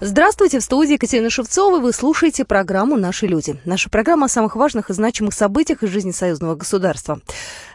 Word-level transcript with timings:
Здравствуйте, 0.00 0.60
в 0.60 0.62
студии 0.62 0.92
Екатерина 0.92 1.28
Шевцова. 1.28 1.80
Вы 1.80 1.92
слушаете 1.92 2.44
программу 2.44 2.96
«Наши 2.96 3.26
люди». 3.26 3.56
Наша 3.64 3.90
программа 3.90 4.26
о 4.26 4.28
самых 4.28 4.54
важных 4.54 4.90
и 4.90 4.92
значимых 4.92 5.34
событиях 5.34 5.82
из 5.82 5.90
жизни 5.90 6.12
союзного 6.12 6.54
государства. 6.54 7.20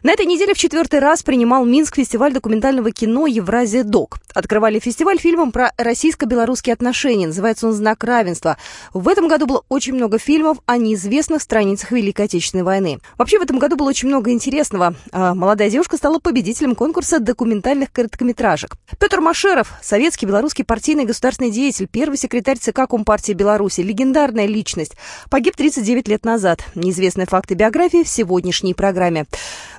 На 0.04 0.14
этой 0.14 0.26
неделе 0.26 0.54
в 0.54 0.58
четвертый 0.58 1.00
раз 1.00 1.22
принимал 1.22 1.66
Минск 1.66 1.98
фестиваль 1.98 2.32
документального 2.32 2.92
кино 2.92 3.28
«Евразия 3.28 3.84
Док». 3.84 4.20
Открывали 4.34 4.80
фестиваль 4.80 5.20
фильмом 5.20 5.52
про 5.52 5.74
российско-белорусские 5.78 6.74
отношения. 6.74 7.28
Называется 7.28 7.68
он 7.68 7.74
«Знак 7.74 8.06
равенства». 8.06 8.58
В 8.94 9.10
этом 9.10 9.28
году 9.28 9.46
было 9.46 9.64
очень 9.68 9.94
много 9.94 10.18
фильмов 10.18 10.60
о 10.66 10.78
неизвестных 10.78 11.42
страницах 11.42 11.92
Великой 11.92 12.26
Отечественной 12.26 12.64
войны. 12.64 13.00
Вообще 13.18 13.38
в 13.38 13.42
этом 13.42 13.60
году 13.60 13.76
было 13.76 13.90
очень 13.90 14.08
много 14.08 14.32
интересного. 14.32 14.96
А, 15.12 15.36
молодая 15.36 15.70
девушка 15.70 15.98
стала 15.98 16.20
победителем 16.20 16.76
конкурса 16.76 17.20
документальных 17.20 17.92
короткометражек. 17.92 18.78
Петр 18.98 19.20
Машеров, 19.20 19.74
советский 19.82 20.26
белорусский 20.26 20.64
партийный 20.64 21.04
государственный 21.04 21.52
деятель, 21.52 21.88
первый 21.92 22.13
секретарь 22.18 22.58
ЦК 22.58 22.88
Компартии 22.90 23.34
Беларуси, 23.34 23.82
легендарная 23.82 24.46
личность, 24.46 24.94
погиб 25.30 25.56
39 25.56 26.08
лет 26.08 26.26
назад. 26.26 26.64
Неизвестные 26.76 27.28
факты 27.28 27.54
биографии 27.54 28.04
в 28.04 28.10
сегодняшней 28.10 28.74
программе. 28.74 29.26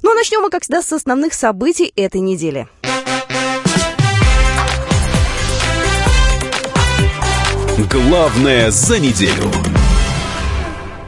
Ну 0.02 0.12
а 0.12 0.14
начнем 0.14 0.42
мы, 0.42 0.50
как 0.50 0.62
всегда, 0.62 0.82
с 0.82 0.92
основных 0.92 1.34
событий 1.34 1.92
этой 1.96 2.20
недели. 2.20 2.68
Главное 7.90 8.70
за 8.70 8.98
неделю. 8.98 9.50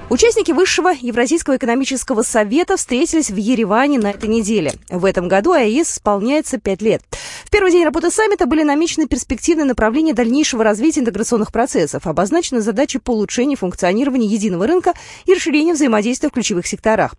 Участники 0.08 0.52
Высшего 0.52 0.90
Евразийского 0.90 1.56
экономического 1.56 2.22
совета 2.22 2.76
встретились 2.76 3.30
в 3.30 3.36
Ереване 3.36 3.98
на 3.98 4.10
этой 4.10 4.28
неделе. 4.28 4.72
В 4.88 5.04
этом 5.04 5.26
году 5.26 5.52
АЭС 5.52 5.94
исполняется 5.94 6.58
пять 6.58 6.80
лет. 6.80 7.02
В 7.46 7.50
первый 7.50 7.70
день 7.70 7.84
работы 7.84 8.10
саммита 8.10 8.44
были 8.46 8.64
намечены 8.64 9.06
перспективные 9.06 9.66
направления 9.66 10.12
дальнейшего 10.12 10.64
развития 10.64 11.00
интеграционных 11.00 11.52
процессов, 11.52 12.08
обозначены 12.08 12.60
задачи 12.60 12.98
по 12.98 13.12
улучшению 13.12 13.56
функционирования 13.56 14.26
единого 14.26 14.66
рынка 14.66 14.94
и 15.26 15.32
расширения 15.32 15.72
взаимодействия 15.72 16.28
в 16.28 16.32
ключевых 16.32 16.66
секторах. 16.66 17.14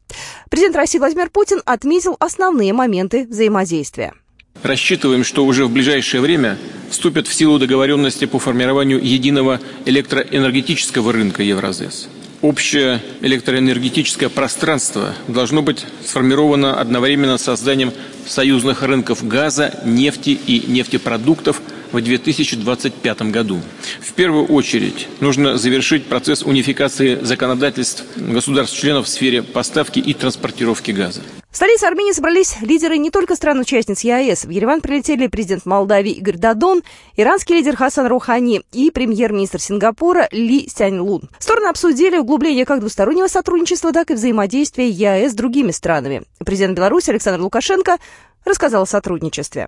Президент 0.51 0.75
России 0.75 0.99
Владимир 0.99 1.29
Путин 1.29 1.61
отметил 1.65 2.17
основные 2.19 2.73
моменты 2.73 3.25
взаимодействия. 3.25 4.15
Рассчитываем, 4.63 5.23
что 5.23 5.45
уже 5.45 5.63
в 5.65 5.71
ближайшее 5.71 6.19
время 6.19 6.57
вступят 6.89 7.25
в 7.25 7.33
силу 7.33 7.57
договоренности 7.57 8.25
по 8.25 8.37
формированию 8.37 9.01
единого 9.01 9.61
электроэнергетического 9.85 11.13
рынка 11.13 11.41
Евразес 11.41 12.09
общее 12.41 13.01
электроэнергетическое 13.21 14.29
пространство 14.29 15.13
должно 15.27 15.61
быть 15.61 15.85
сформировано 16.05 16.79
одновременно 16.79 17.37
с 17.37 17.43
созданием 17.43 17.91
союзных 18.25 18.83
рынков 18.83 19.27
газа, 19.27 19.79
нефти 19.85 20.31
и 20.31 20.65
нефтепродуктов 20.67 21.61
в 21.91 22.01
2025 22.01 23.21
году. 23.31 23.59
В 24.01 24.13
первую 24.13 24.45
очередь 24.45 25.07
нужно 25.19 25.57
завершить 25.57 26.05
процесс 26.05 26.43
унификации 26.43 27.19
законодательств 27.21 28.03
государств-членов 28.15 29.05
в 29.05 29.09
сфере 29.09 29.43
поставки 29.43 29.99
и 29.99 30.13
транспортировки 30.13 30.91
газа. 30.91 31.21
В 31.49 31.55
столице 31.55 31.85
Армении 31.85 32.11
собрались 32.11 32.57
лидеры 32.61 32.97
не 32.97 33.09
только 33.09 33.35
стран-участниц 33.35 34.01
ЕАЭС. 34.01 34.45
В 34.45 34.49
Ереван 34.49 34.79
прилетели 34.81 35.25
президент 35.27 35.65
Молдавии 35.65 36.11
Игорь 36.11 36.37
Дадон, 36.37 36.83
иранский 37.15 37.55
лидер 37.55 37.75
Хасан 37.75 38.05
Рухани 38.05 38.61
и 38.71 38.91
премьер-министр 38.91 39.59
Сингапура 39.59 40.27
Ли 40.31 40.69
Сянь 40.69 40.99
Лун. 40.99 41.29
Стороны 41.39 41.67
обсудили 41.69 42.17
углубление 42.17 42.65
как 42.65 42.81
двустороннего 42.81 43.27
сотрудничества, 43.27 43.91
так 43.91 44.11
и 44.11 44.13
взаимодействия 44.13 44.87
ЕАЭС 44.87 45.31
с 45.31 45.35
другими 45.35 45.71
странами. 45.71 46.23
Президент 46.45 46.77
Беларуси 46.77 47.09
Александр 47.09 47.41
Лукашенко 47.41 47.97
рассказал 48.45 48.83
о 48.83 48.85
сотрудничестве. 48.85 49.67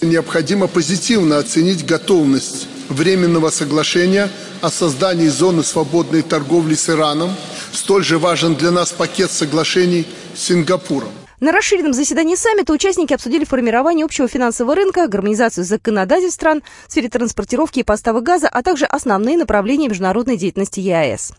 Необходимо 0.00 0.66
позитивно 0.66 1.38
оценить 1.38 1.84
готовность 1.84 2.68
Временного 2.88 3.50
соглашения 3.50 4.28
о 4.60 4.70
создании 4.70 5.28
зоны 5.28 5.62
свободной 5.62 6.22
торговли 6.22 6.74
с 6.74 6.90
Ираном. 6.90 7.30
Столь 7.72 8.04
же 8.04 8.18
важен 8.18 8.56
для 8.56 8.72
нас 8.72 8.90
пакет 8.90 9.30
соглашений 9.30 10.06
с 10.34 10.40
Сингапуром. 10.40 11.10
На 11.38 11.52
расширенном 11.52 11.94
заседании 11.94 12.34
саммита 12.34 12.72
участники 12.72 13.14
обсудили 13.14 13.44
формирование 13.44 14.04
общего 14.04 14.28
финансового 14.28 14.74
рынка, 14.74 15.06
гармонизацию 15.06 15.64
законодательств 15.64 16.34
стран 16.34 16.62
в 16.88 16.90
сфере 16.90 17.08
транспортировки 17.08 17.78
и 17.78 17.84
поставок 17.84 18.24
газа, 18.24 18.48
а 18.48 18.62
также 18.62 18.86
основные 18.86 19.38
направления 19.38 19.88
международной 19.88 20.36
деятельности 20.36 20.80
ЕАЭС. 20.80 21.32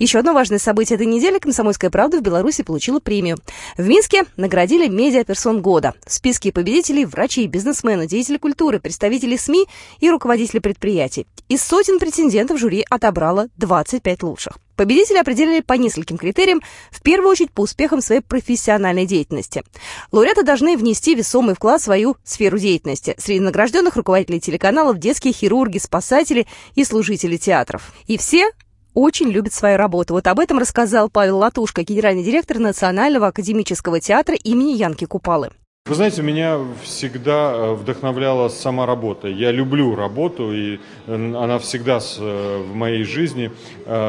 Еще 0.00 0.18
одно 0.18 0.32
важное 0.32 0.58
событие 0.58 0.96
этой 0.96 1.06
недели 1.06 1.38
«Комсомольская 1.38 1.90
правда» 1.90 2.18
в 2.18 2.22
Беларуси 2.22 2.62
получила 2.62 3.00
премию. 3.00 3.36
В 3.76 3.86
Минске 3.86 4.24
наградили 4.38 4.88
медиаперсон 4.88 5.60
года. 5.60 5.92
В 6.06 6.12
списке 6.14 6.52
победителей 6.52 7.04
врачи, 7.04 7.46
бизнесмены, 7.46 8.06
деятели 8.06 8.38
культуры, 8.38 8.80
представители 8.80 9.36
СМИ 9.36 9.66
и 9.98 10.08
руководители 10.08 10.58
предприятий. 10.58 11.26
Из 11.50 11.62
сотен 11.62 11.98
претендентов 11.98 12.58
жюри 12.58 12.82
отобрало 12.88 13.48
25 13.58 14.22
лучших. 14.22 14.58
Победители 14.74 15.18
определили 15.18 15.60
по 15.60 15.74
нескольким 15.74 16.16
критериям, 16.16 16.62
в 16.90 17.02
первую 17.02 17.32
очередь 17.32 17.52
по 17.52 17.60
успехам 17.60 18.00
своей 18.00 18.22
профессиональной 18.22 19.04
деятельности. 19.04 19.64
Лауреаты 20.12 20.44
должны 20.44 20.78
внести 20.78 21.14
весомый 21.14 21.54
вклад 21.54 21.82
в 21.82 21.84
свою 21.84 22.16
сферу 22.24 22.56
деятельности. 22.56 23.14
Среди 23.18 23.40
награжденных 23.40 23.96
руководители 23.96 24.38
телеканалов, 24.38 24.96
детские 24.96 25.34
хирурги, 25.34 25.76
спасатели 25.76 26.46
и 26.74 26.84
служители 26.84 27.36
театров. 27.36 27.92
И 28.06 28.16
все 28.16 28.50
очень 28.94 29.28
любит 29.28 29.52
свою 29.52 29.76
работу. 29.76 30.14
Вот 30.14 30.26
об 30.26 30.40
этом 30.40 30.58
рассказал 30.58 31.08
Павел 31.08 31.38
Латушка, 31.38 31.82
генеральный 31.82 32.24
директор 32.24 32.58
Национального 32.58 33.28
академического 33.28 34.00
театра 34.00 34.36
имени 34.36 34.72
Янки 34.72 35.04
Купалы. 35.04 35.50
Вы 35.86 35.96
знаете, 35.96 36.22
меня 36.22 36.60
всегда 36.84 37.52
э, 37.52 37.72
вдохновляла 37.72 38.48
сама 38.48 38.86
работа. 38.86 39.26
Я 39.26 39.50
люблю 39.50 39.96
работу, 39.96 40.52
и 40.52 40.78
э, 41.08 41.14
она 41.14 41.58
всегда 41.58 41.98
э, 41.98 42.62
в 42.62 42.74
моей 42.76 43.02
жизни 43.02 43.50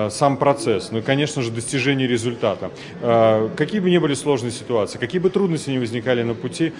сам 0.09 0.37
процесс. 0.37 0.91
Ну 0.91 0.99
и, 0.99 1.01
конечно 1.01 1.41
же, 1.41 1.49
достижение 1.49 2.07
результата. 2.07 2.69
Какие 3.55 3.79
бы 3.79 3.89
ни 3.89 3.97
были 3.97 4.13
сложные 4.13 4.51
ситуации, 4.51 4.99
какие 4.99 5.19
бы 5.19 5.31
трудности 5.31 5.71
ни 5.71 5.79
возникали 5.79 6.21
на 6.21 6.35
пути, 6.35 6.71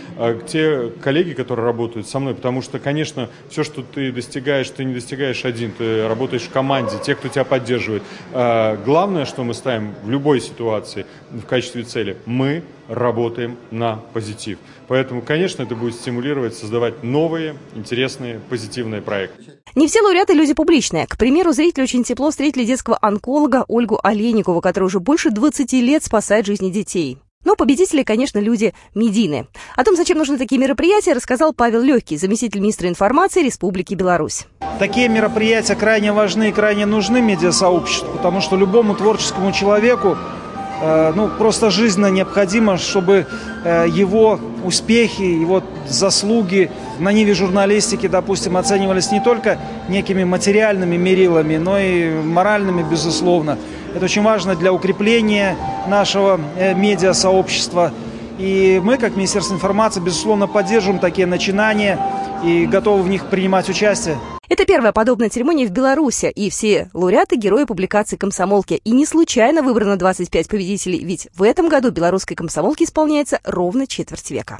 те 0.48 0.92
коллеги, 1.02 1.34
которые 1.34 1.66
работают 1.66 2.08
со 2.08 2.20
мной, 2.20 2.36
потому 2.36 2.62
что, 2.62 2.78
конечно, 2.78 3.30
все, 3.50 3.64
что 3.64 3.82
ты 3.82 4.12
достигаешь, 4.12 4.70
ты 4.70 4.84
не 4.84 4.94
достигаешь 4.94 5.46
один, 5.46 5.72
ты 5.72 6.08
работаешь 6.08 6.44
в 6.44 6.52
команде, 6.52 6.98
те, 7.04 7.16
кто 7.16 7.28
тебя 7.28 7.44
поддерживает. 7.44 8.04
Главное, 8.86 9.26
что 9.26 9.44
мы 9.44 9.56
ставим 9.56 9.96
в 10.04 10.10
любой 10.12 10.42
ситуации 10.42 11.08
в 11.32 11.46
качестве 11.46 11.84
цели, 11.84 12.18
мы 12.28 12.62
работаем 12.92 13.58
на 13.72 14.00
позитив. 14.14 14.60
Поэтому, 14.88 15.22
конечно, 15.22 15.64
это 15.64 15.76
будет 15.76 15.96
стимулировать 15.96 16.56
создавать 16.56 17.04
новые, 17.04 17.56
интересные, 17.74 18.40
позитивные 18.50 19.02
проекты. 19.02 19.60
Не 19.76 19.88
все 19.88 20.02
лауреаты 20.02 20.34
люди 20.34 20.54
публичные. 20.54 21.08
К 21.08 21.18
примеру, 21.18 21.54
зрители 21.54 21.84
очень 21.84 22.04
тепло 22.04 22.30
встретили 22.30 22.66
детского 22.66 22.98
онколога 23.02 23.64
Ольгу 23.68 24.00
Олейникову, 24.04 24.60
которая 24.62 24.88
уже 24.88 25.00
больше 25.00 25.32
20 25.32 25.72
лет 25.74 26.04
спасает 26.04 26.46
жизни 26.46 26.70
детей. 26.70 27.18
Но 27.44 27.56
победители, 27.56 28.04
конечно, 28.04 28.38
люди 28.38 28.74
медийные. 28.94 29.48
О 29.76 29.84
том, 29.84 29.96
зачем 29.96 30.18
нужны 30.18 30.38
такие 30.38 30.60
мероприятия, 30.60 31.14
рассказал 31.14 31.54
Павел 31.54 31.82
Легкий, 31.82 32.18
заместитель 32.18 32.60
министра 32.60 32.88
информации 32.88 33.42
Республики 33.42 33.96
Беларусь. 33.96 34.46
Такие 34.78 35.10
мероприятия 35.10 35.76
крайне 35.76 36.12
важны 36.12 36.50
и 36.50 36.52
крайне 36.52 36.86
нужны 36.86 37.22
медиасообществу, 37.22 38.12
потому 38.12 38.42
что 38.42 38.58
любому 38.58 38.94
творческому 38.94 39.52
человеку 39.54 40.18
ну, 41.16 41.30
просто 41.30 41.70
жизненно 41.70 42.08
необходимо, 42.08 42.78
чтобы 42.78 43.28
э, 43.64 43.86
его 43.88 44.40
успехи, 44.64 45.22
его 45.22 45.64
заслуги 45.88 46.72
на 47.00 47.12
ниве 47.12 47.34
журналистики, 47.34 48.08
допустим, 48.08 48.58
оценивались 48.58 49.12
не 49.12 49.20
только 49.20 49.58
некими 49.90 50.24
материальными 50.24 50.98
мерилами, 50.98 51.58
но 51.58 51.78
и 51.78 52.10
моральными, 52.10 52.84
безусловно. 52.84 53.58
Это 53.96 54.06
очень 54.06 54.24
важно 54.24 54.56
для 54.56 54.74
укрепления 54.74 55.56
нашего 55.88 56.40
э, 56.58 56.74
медиасообщества. 56.74 57.92
И 58.38 58.82
мы, 58.84 58.98
как 58.98 59.16
Министерство 59.16 59.54
информации, 59.54 60.00
безусловно, 60.00 60.48
поддерживаем 60.48 61.00
такие 61.00 61.28
начинания 61.28 62.00
и 62.44 62.66
готовы 62.66 63.04
в 63.04 63.10
них 63.10 63.28
принимать 63.28 63.70
участие. 63.70 64.18
Это 64.52 64.66
первая 64.66 64.92
подобная 64.92 65.30
церемония 65.30 65.66
в 65.66 65.72
Беларуси, 65.72 66.26
и 66.26 66.50
все 66.50 66.90
лауреаты– 66.92 67.36
герои 67.38 67.64
публикации 67.64 68.18
«Комсомолки». 68.18 68.82
И 68.84 68.92
не 68.92 69.06
случайно 69.06 69.62
выбрано 69.62 69.96
25 69.96 70.50
победителей, 70.50 71.06
ведь 71.06 71.30
в 71.34 71.44
этом 71.44 71.70
году 71.70 71.90
белорусской 71.90 72.36
комсомолке 72.36 72.84
исполняется 72.84 73.40
ровно 73.46 73.88
четверть 73.88 74.30
века. 74.30 74.60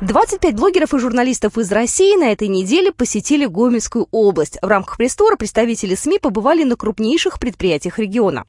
25 0.00 0.54
блогеров 0.54 0.94
и 0.94 0.98
журналистов 1.00 1.58
из 1.58 1.72
России 1.72 2.16
на 2.16 2.30
этой 2.30 2.46
неделе 2.46 2.92
посетили 2.92 3.46
Гомельскую 3.46 4.06
область. 4.12 4.56
В 4.62 4.68
рамках 4.68 4.96
пресс-тура 4.96 5.34
представители 5.34 5.96
СМИ 5.96 6.20
побывали 6.20 6.62
на 6.62 6.76
крупнейших 6.76 7.40
предприятиях 7.40 7.98
региона. 7.98 8.44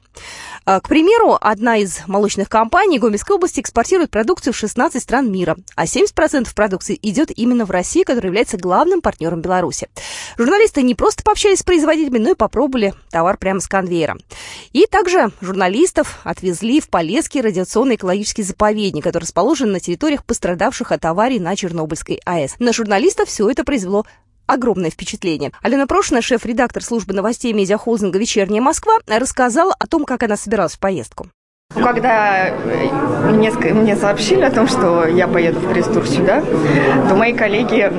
А, 0.64 0.78
к 0.78 0.88
примеру, 0.88 1.36
одна 1.40 1.78
из 1.78 2.06
молочных 2.06 2.48
компаний 2.48 3.00
Гомельской 3.00 3.34
области 3.34 3.58
экспортирует 3.58 4.12
продукцию 4.12 4.52
в 4.52 4.56
16 4.56 5.02
стран 5.02 5.32
мира, 5.32 5.56
а 5.74 5.86
70% 5.86 6.54
продукции 6.54 6.96
идет 7.02 7.36
именно 7.36 7.64
в 7.64 7.72
Россию, 7.72 8.04
которая 8.04 8.28
является 8.28 8.56
главным 8.56 9.00
партнером 9.00 9.40
Беларуси. 9.40 9.88
Журналисты 10.38 10.82
не 10.82 10.94
просто 10.94 11.24
пообщались 11.24 11.58
с 11.58 11.64
производителями, 11.64 12.18
но 12.18 12.30
и 12.30 12.34
попробовали 12.36 12.94
товар 13.10 13.36
прямо 13.36 13.58
с 13.58 13.66
конвейера. 13.66 14.16
И 14.72 14.86
также 14.86 15.32
журналистов 15.40 16.20
отвезли 16.22 16.80
в 16.80 16.88
Полесский 16.90 17.40
радиационный 17.40 17.96
экологический 17.96 18.44
заповедник, 18.44 19.02
который 19.02 19.24
расположен 19.24 19.72
на 19.72 19.80
территориях 19.80 20.24
пострадавших 20.24 20.92
от 20.92 21.04
аварий 21.04 21.39
на 21.40 21.56
Чернобыльской 21.56 22.20
АЭС. 22.24 22.56
На 22.58 22.72
журналистов 22.72 23.28
все 23.28 23.48
это 23.50 23.64
произвело 23.64 24.06
огромное 24.46 24.90
впечатление. 24.90 25.52
Алена 25.62 25.86
Прошина, 25.86 26.22
шеф-редактор 26.22 26.82
службы 26.82 27.14
новостей 27.14 27.52
медиахолдинга 27.52 28.18
«Вечерняя 28.18 28.60
Москва», 28.60 28.98
рассказала 29.06 29.74
о 29.78 29.86
том, 29.86 30.04
как 30.04 30.22
она 30.22 30.36
собиралась 30.36 30.74
в 30.74 30.80
поездку. 30.80 31.28
Когда 31.74 32.52
мне, 33.30 33.50
мне 33.50 33.96
сообщили 33.96 34.42
о 34.42 34.50
том, 34.50 34.66
что 34.66 35.06
я 35.06 35.28
поеду 35.28 35.60
в 35.60 35.72
пресс-тур 35.72 36.06
сюда, 36.06 36.42
то 37.08 37.14
мои 37.14 37.32
коллеги, 37.32 37.90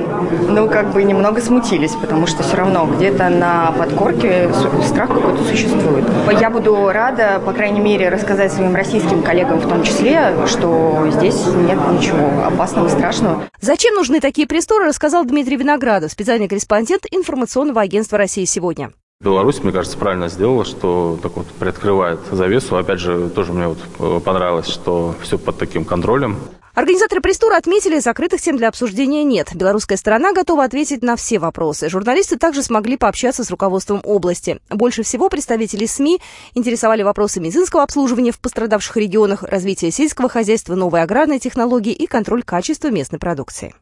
ну, 0.48 0.68
как 0.68 0.92
бы 0.92 1.02
немного 1.02 1.40
смутились, 1.40 1.92
потому 1.92 2.26
что 2.26 2.42
все 2.42 2.56
равно 2.56 2.86
где-то 2.86 3.28
на 3.30 3.72
подкорке 3.72 4.50
страх 4.86 5.08
какой-то 5.08 5.42
существует. 5.44 6.04
Я 6.38 6.50
буду 6.50 6.90
рада, 6.92 7.40
по 7.44 7.52
крайней 7.52 7.80
мере, 7.80 8.08
рассказать 8.08 8.52
своим 8.52 8.74
российским 8.74 9.22
коллегам 9.22 9.58
в 9.58 9.68
том 9.68 9.82
числе, 9.82 10.34
что 10.46 11.06
здесь 11.10 11.46
нет 11.46 11.78
ничего 11.92 12.46
опасного, 12.46 12.88
страшного. 12.88 13.44
Зачем 13.60 13.94
нужны 13.94 14.20
такие 14.20 14.46
пресс-туры, 14.46 14.86
рассказал 14.86 15.24
Дмитрий 15.24 15.56
Виноградов, 15.56 16.12
специальный 16.12 16.48
корреспондент 16.48 17.06
информационного 17.10 17.80
агентства 17.80 18.18
«Россия 18.18 18.46
сегодня». 18.46 18.90
Беларусь, 19.22 19.62
мне 19.62 19.72
кажется, 19.72 19.96
правильно 19.96 20.28
сделала, 20.28 20.64
что 20.64 21.18
так 21.22 21.36
вот 21.36 21.46
приоткрывает 21.46 22.18
завесу. 22.32 22.76
Опять 22.76 22.98
же, 22.98 23.30
тоже 23.30 23.52
мне 23.52 23.68
вот 23.68 23.78
э, 24.00 24.20
понравилось, 24.24 24.66
что 24.66 25.14
все 25.22 25.38
под 25.38 25.58
таким 25.58 25.84
контролем. 25.84 26.38
Организаторы 26.74 27.20
пресс-тура 27.20 27.56
отметили, 27.56 28.00
закрытых 28.00 28.40
тем 28.40 28.56
для 28.56 28.68
обсуждения 28.68 29.22
нет. 29.22 29.54
Белорусская 29.54 29.96
сторона 29.96 30.32
готова 30.32 30.64
ответить 30.64 31.02
на 31.02 31.16
все 31.16 31.38
вопросы. 31.38 31.88
Журналисты 31.88 32.38
также 32.38 32.62
смогли 32.62 32.96
пообщаться 32.96 33.44
с 33.44 33.50
руководством 33.50 34.00
области. 34.02 34.58
Больше 34.70 35.02
всего 35.02 35.28
представители 35.28 35.86
СМИ 35.86 36.20
интересовали 36.54 37.02
вопросы 37.02 37.40
медицинского 37.40 37.82
обслуживания 37.82 38.32
в 38.32 38.40
пострадавших 38.40 38.96
регионах, 38.96 39.42
развития 39.42 39.90
сельского 39.90 40.30
хозяйства, 40.30 40.74
новой 40.74 41.02
аграрной 41.02 41.38
технологии 41.38 41.92
и 41.92 42.06
контроль 42.06 42.42
качества 42.42 42.88
местной 42.88 43.18
продукции. 43.18 43.74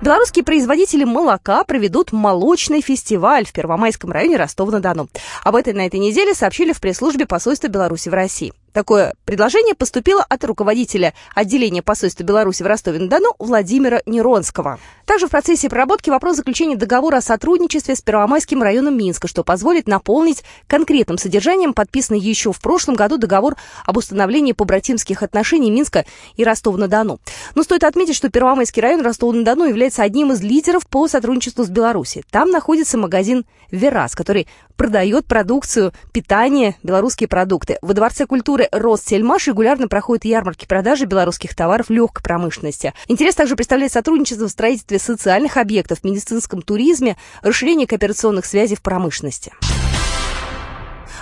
Белорусские 0.00 0.44
производители 0.44 1.02
молока 1.02 1.64
проведут 1.64 2.12
молочный 2.12 2.80
фестиваль 2.80 3.44
в 3.44 3.52
Первомайском 3.52 4.12
районе 4.12 4.36
Ростова-на-Дону. 4.36 5.08
Об 5.42 5.56
этом 5.56 5.76
на 5.76 5.86
этой 5.86 5.98
неделе 5.98 6.34
сообщили 6.34 6.72
в 6.72 6.80
пресс-службе 6.80 7.26
посольства 7.26 7.66
Беларуси 7.66 8.08
в 8.08 8.14
России. 8.14 8.52
Такое 8.72 9.14
предложение 9.24 9.74
поступило 9.74 10.24
от 10.28 10.44
руководителя 10.44 11.14
отделения 11.34 11.82
посольства 11.82 12.24
Беларуси 12.24 12.62
в 12.62 12.66
Ростове-на-Дону 12.66 13.34
Владимира 13.38 14.02
Неронского. 14.06 14.78
Также 15.06 15.26
в 15.26 15.30
процессе 15.30 15.68
проработки 15.68 16.10
вопрос 16.10 16.36
заключения 16.36 16.76
договора 16.76 17.16
о 17.16 17.22
сотрудничестве 17.22 17.96
с 17.96 18.02
Первомайским 18.02 18.62
районом 18.62 18.96
Минска, 18.96 19.26
что 19.26 19.42
позволит 19.42 19.88
наполнить 19.88 20.44
конкретным 20.66 21.18
содержанием 21.18 21.72
подписанный 21.72 22.20
еще 22.20 22.52
в 22.52 22.60
прошлом 22.60 22.94
году 22.94 23.16
договор 23.16 23.56
об 23.84 23.96
установлении 23.96 24.52
побратимских 24.52 25.22
отношений 25.22 25.70
Минска 25.70 26.04
и 26.36 26.44
Ростова-на-Дону. 26.44 27.20
Но 27.54 27.62
стоит 27.62 27.84
отметить, 27.84 28.16
что 28.16 28.28
Первомайский 28.28 28.82
район 28.82 29.00
Ростова-на-Дону 29.00 29.64
является 29.64 30.02
одним 30.02 30.32
из 30.32 30.42
лидеров 30.42 30.86
по 30.86 31.08
сотрудничеству 31.08 31.64
с 31.64 31.68
Беларусью. 31.68 32.22
Там 32.30 32.50
находится 32.50 32.98
магазин 32.98 33.46
«Верас», 33.70 34.14
который 34.14 34.46
продает 34.78 35.26
продукцию, 35.26 35.92
питание, 36.12 36.76
белорусские 36.82 37.28
продукты. 37.28 37.76
Во 37.82 37.92
Дворце 37.92 38.24
культуры 38.24 38.68
Ростсельмаш 38.72 39.48
регулярно 39.48 39.88
проходят 39.88 40.24
ярмарки 40.24 40.66
продажи 40.66 41.04
белорусских 41.04 41.54
товаров 41.54 41.90
легкой 41.90 42.22
промышленности. 42.22 42.94
Интерес 43.08 43.34
также 43.34 43.56
представляет 43.56 43.92
сотрудничество 43.92 44.46
в 44.46 44.50
строительстве 44.50 44.98
социальных 44.98 45.56
объектов, 45.56 46.04
медицинском 46.04 46.62
туризме, 46.62 47.16
расширение 47.42 47.86
кооперационных 47.86 48.46
связей 48.46 48.76
в 48.76 48.80
промышленности. 48.82 49.52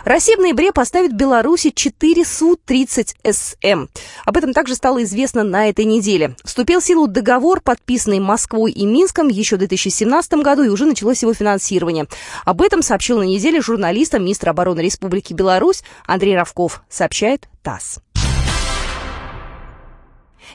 Россия 0.07 0.37
в 0.37 0.41
ноябре 0.41 0.71
поставит 0.73 1.15
Беларуси 1.15 1.73
4 1.75 2.25
Су-30СМ. 2.25 3.89
Об 4.25 4.37
этом 4.37 4.53
также 4.53 4.77
стало 4.77 5.03
известно 5.03 5.43
на 5.43 5.69
этой 5.69 5.85
неделе. 5.85 6.37
Вступил 6.45 6.79
в 6.79 6.85
силу 6.85 7.09
договор, 7.09 7.61
подписанный 7.61 8.21
Москвой 8.21 8.71
и 8.71 8.87
Минском 8.87 9.27
еще 9.27 9.57
в 9.57 9.59
2017 9.59 10.35
году, 10.35 10.63
и 10.63 10.69
уже 10.69 10.87
началось 10.87 11.23
его 11.23 11.35
финансирование. 11.35 12.07
Об 12.45 12.63
этом 12.63 12.83
сообщил 12.83 13.19
на 13.19 13.25
неделе 13.25 13.61
журналистам 13.61 14.23
министр 14.23 14.51
обороны 14.51 14.79
Республики 14.79 15.33
Беларусь 15.33 15.83
Андрей 16.07 16.37
Равков, 16.37 16.83
сообщает 16.89 17.49
ТАСС. 17.65 17.99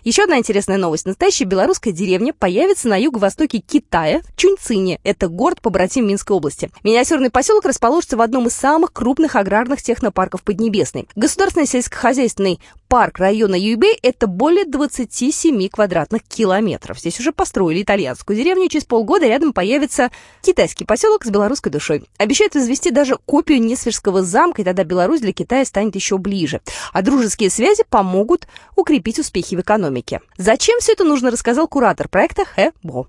Еще 0.04 0.24
одна 0.24 0.40
интересная 0.40 0.78
новость. 0.78 1.06
Настоящая 1.06 1.46
белорусская 1.46 1.92
деревня 1.92 2.34
появится 2.34 2.88
на 2.88 3.00
юго-востоке 3.00 3.60
Китая, 3.60 4.22
в 4.24 4.36
Чуньцине. 4.36 5.00
Это 5.04 5.28
город-побратим 5.28 6.08
Минской 6.08 6.36
области. 6.36 6.72
Миниатюрный 6.82 7.30
поселок 7.30 7.66
расположится 7.66 8.18
в 8.18 8.22
одном 8.22 8.48
из 8.48 8.54
самых 8.54 8.94
крупных 8.94 9.36
аграрных 9.36 9.84
технопарков 9.84 10.42
Поднебесной. 10.42 11.08
Государственный 11.16 11.68
сельскохозяйственный 11.68 12.60
парк 12.88 13.20
района 13.20 13.54
Юйбэй– 13.54 14.00
это 14.02 14.26
более 14.26 14.66
27 14.66 15.70
квадратных 15.70 16.24
километров. 16.24 17.00
Здесь 17.00 17.20
уже 17.20 17.32
построили 17.32 17.84
итальянскую 17.84 18.36
деревню. 18.36 18.70
Через 18.70 18.86
полгода 18.86 19.28
рядом 19.28 19.54
появится 19.54 20.10
китайский 20.42 20.84
поселок 20.84 21.26
с 21.26 21.30
белорусской 21.30 21.72
душой. 21.72 22.06
Обещают 22.18 22.56
извести 22.56 22.90
даже 22.90 23.18
копию 23.18 23.62
Несверского 23.62 24.24
замка, 24.24 24.64
и 24.64 24.66
тогда 24.66 24.84
Беларусь 24.84 25.22
для 25.22 25.32
Китая 25.32 25.64
станет 25.64 25.94
еще 25.94 26.18
ближе. 26.18 26.60
А 26.92 27.04
дружеские 27.04 27.52
связи 27.52 27.86
помогут 27.88 28.48
укрепить 28.76 29.20
успехи 29.20 29.56
в 29.56 29.62
экономике 29.62 29.91
экономики. 29.92 30.20
Зачем 30.38 30.80
все 30.80 30.94
это 30.94 31.04
нужно, 31.04 31.32
рассказал 31.32 31.68
куратор 31.68 32.08
проекта 32.08 32.44
Хэ 32.46 32.72
Бо. 32.84 33.08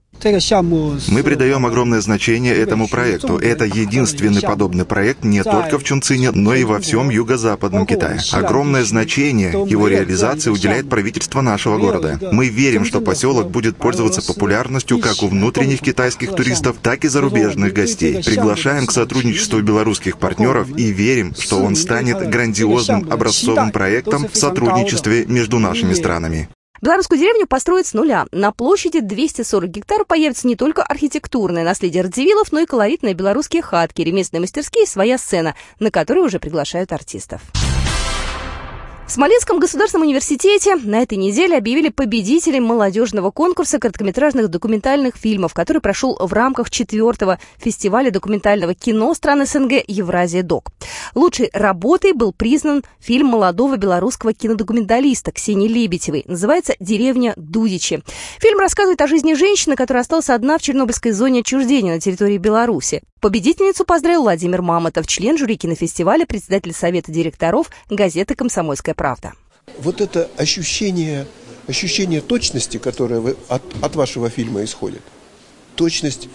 Мы 1.08 1.22
придаем 1.22 1.66
огромное 1.66 2.00
значение 2.00 2.54
этому 2.54 2.86
проекту. 2.86 3.38
Это 3.38 3.64
единственный 3.64 4.42
подобный 4.42 4.84
проект 4.84 5.24
не 5.24 5.42
только 5.42 5.78
в 5.78 5.84
Чунцине, 5.84 6.30
но 6.30 6.54
и 6.54 6.64
во 6.64 6.78
всем 6.78 7.10
юго-западном 7.10 7.86
Китае. 7.86 8.20
Огромное 8.32 8.84
значение 8.84 9.50
его 9.50 9.88
реализации 9.88 10.50
уделяет 10.50 10.88
правительство 10.88 11.40
нашего 11.40 11.78
города. 11.78 12.18
Мы 12.30 12.48
верим, 12.48 12.84
что 12.84 13.00
поселок 13.00 13.50
будет 13.50 13.76
пользоваться 13.76 14.22
популярностью 14.22 14.98
как 14.98 15.22
у 15.22 15.28
внутренних 15.28 15.80
китайских 15.80 16.34
туристов, 16.34 16.76
так 16.82 17.04
и 17.04 17.08
зарубежных 17.08 17.72
гостей. 17.72 18.22
Приглашаем 18.22 18.86
к 18.86 18.92
сотрудничеству 18.92 19.60
белорусских 19.60 20.18
партнеров 20.18 20.68
и 20.76 20.92
верим, 20.92 21.34
что 21.36 21.58
он 21.58 21.74
станет 21.74 22.28
грандиозным 22.28 23.10
образцовым 23.10 23.72
проектом 23.72 24.28
в 24.28 24.36
сотрудничестве 24.36 25.24
между 25.26 25.58
нашими 25.58 25.94
странами. 25.94 26.48
Белорусскую 26.82 27.16
деревню 27.16 27.46
построят 27.46 27.86
с 27.86 27.94
нуля. 27.94 28.26
На 28.32 28.50
площади 28.50 28.98
240 28.98 29.70
гектаров 29.70 30.08
появится 30.08 30.48
не 30.48 30.56
только 30.56 30.82
архитектурное 30.82 31.62
наследие 31.62 32.02
Радзивиллов, 32.02 32.50
но 32.50 32.58
и 32.58 32.66
колоритные 32.66 33.14
белорусские 33.14 33.62
хатки, 33.62 34.02
ремесленные 34.02 34.40
мастерские 34.40 34.82
и 34.82 34.88
своя 34.88 35.16
сцена, 35.16 35.54
на 35.78 35.92
которую 35.92 36.26
уже 36.26 36.40
приглашают 36.40 36.90
артистов. 36.90 37.40
В 39.06 39.10
Смоленском 39.14 39.58
государственном 39.58 40.06
университете 40.06 40.76
на 40.76 41.02
этой 41.02 41.18
неделе 41.18 41.58
объявили 41.58 41.90
победителей 41.90 42.60
молодежного 42.60 43.30
конкурса 43.30 43.78
короткометражных 43.78 44.48
документальных 44.48 45.16
фильмов, 45.16 45.52
который 45.52 45.82
прошел 45.82 46.16
в 46.18 46.32
рамках 46.32 46.70
четвертого 46.70 47.38
фестиваля 47.58 48.10
документального 48.10 48.74
кино 48.74 49.12
стран 49.12 49.44
СНГ 49.44 49.84
«Евразия 49.86 50.42
Док». 50.42 50.70
Лучшей 51.14 51.50
работой 51.52 52.12
был 52.12 52.32
признан 52.32 52.84
фильм 53.00 53.26
молодого 53.26 53.76
белорусского 53.76 54.32
кинодокументалиста 54.32 55.32
Ксении 55.32 55.68
Лебедевой. 55.68 56.24
Называется 56.26 56.74
«Деревня 56.80 57.34
Дудичи». 57.36 58.02
Фильм 58.38 58.60
рассказывает 58.60 59.00
о 59.02 59.08
жизни 59.08 59.34
женщины, 59.34 59.76
которая 59.76 60.02
осталась 60.02 60.30
одна 60.30 60.56
в 60.56 60.62
Чернобыльской 60.62 61.12
зоне 61.12 61.40
отчуждения 61.40 61.94
на 61.94 62.00
территории 62.00 62.38
Беларуси. 62.38 63.02
Победительницу 63.20 63.84
поздравил 63.84 64.22
Владимир 64.22 64.62
Мамонтов, 64.62 65.06
член 65.06 65.38
жюри 65.38 65.56
кинофестиваля, 65.56 66.26
председатель 66.26 66.72
совета 66.72 67.12
директоров 67.12 67.70
газеты 67.88 68.34
«Комсомольская 68.34 68.91
правда». 68.94 69.32
Вот 69.78 70.00
это 70.00 70.28
ощущение, 70.36 71.26
ощущение 71.68 72.20
точности, 72.20 72.78
которое 72.78 73.20
вы, 73.20 73.36
от, 73.48 73.62
от 73.80 73.96
вашего 73.96 74.28
фильма 74.28 74.64
исходит, 74.64 75.02
точность 75.76 76.28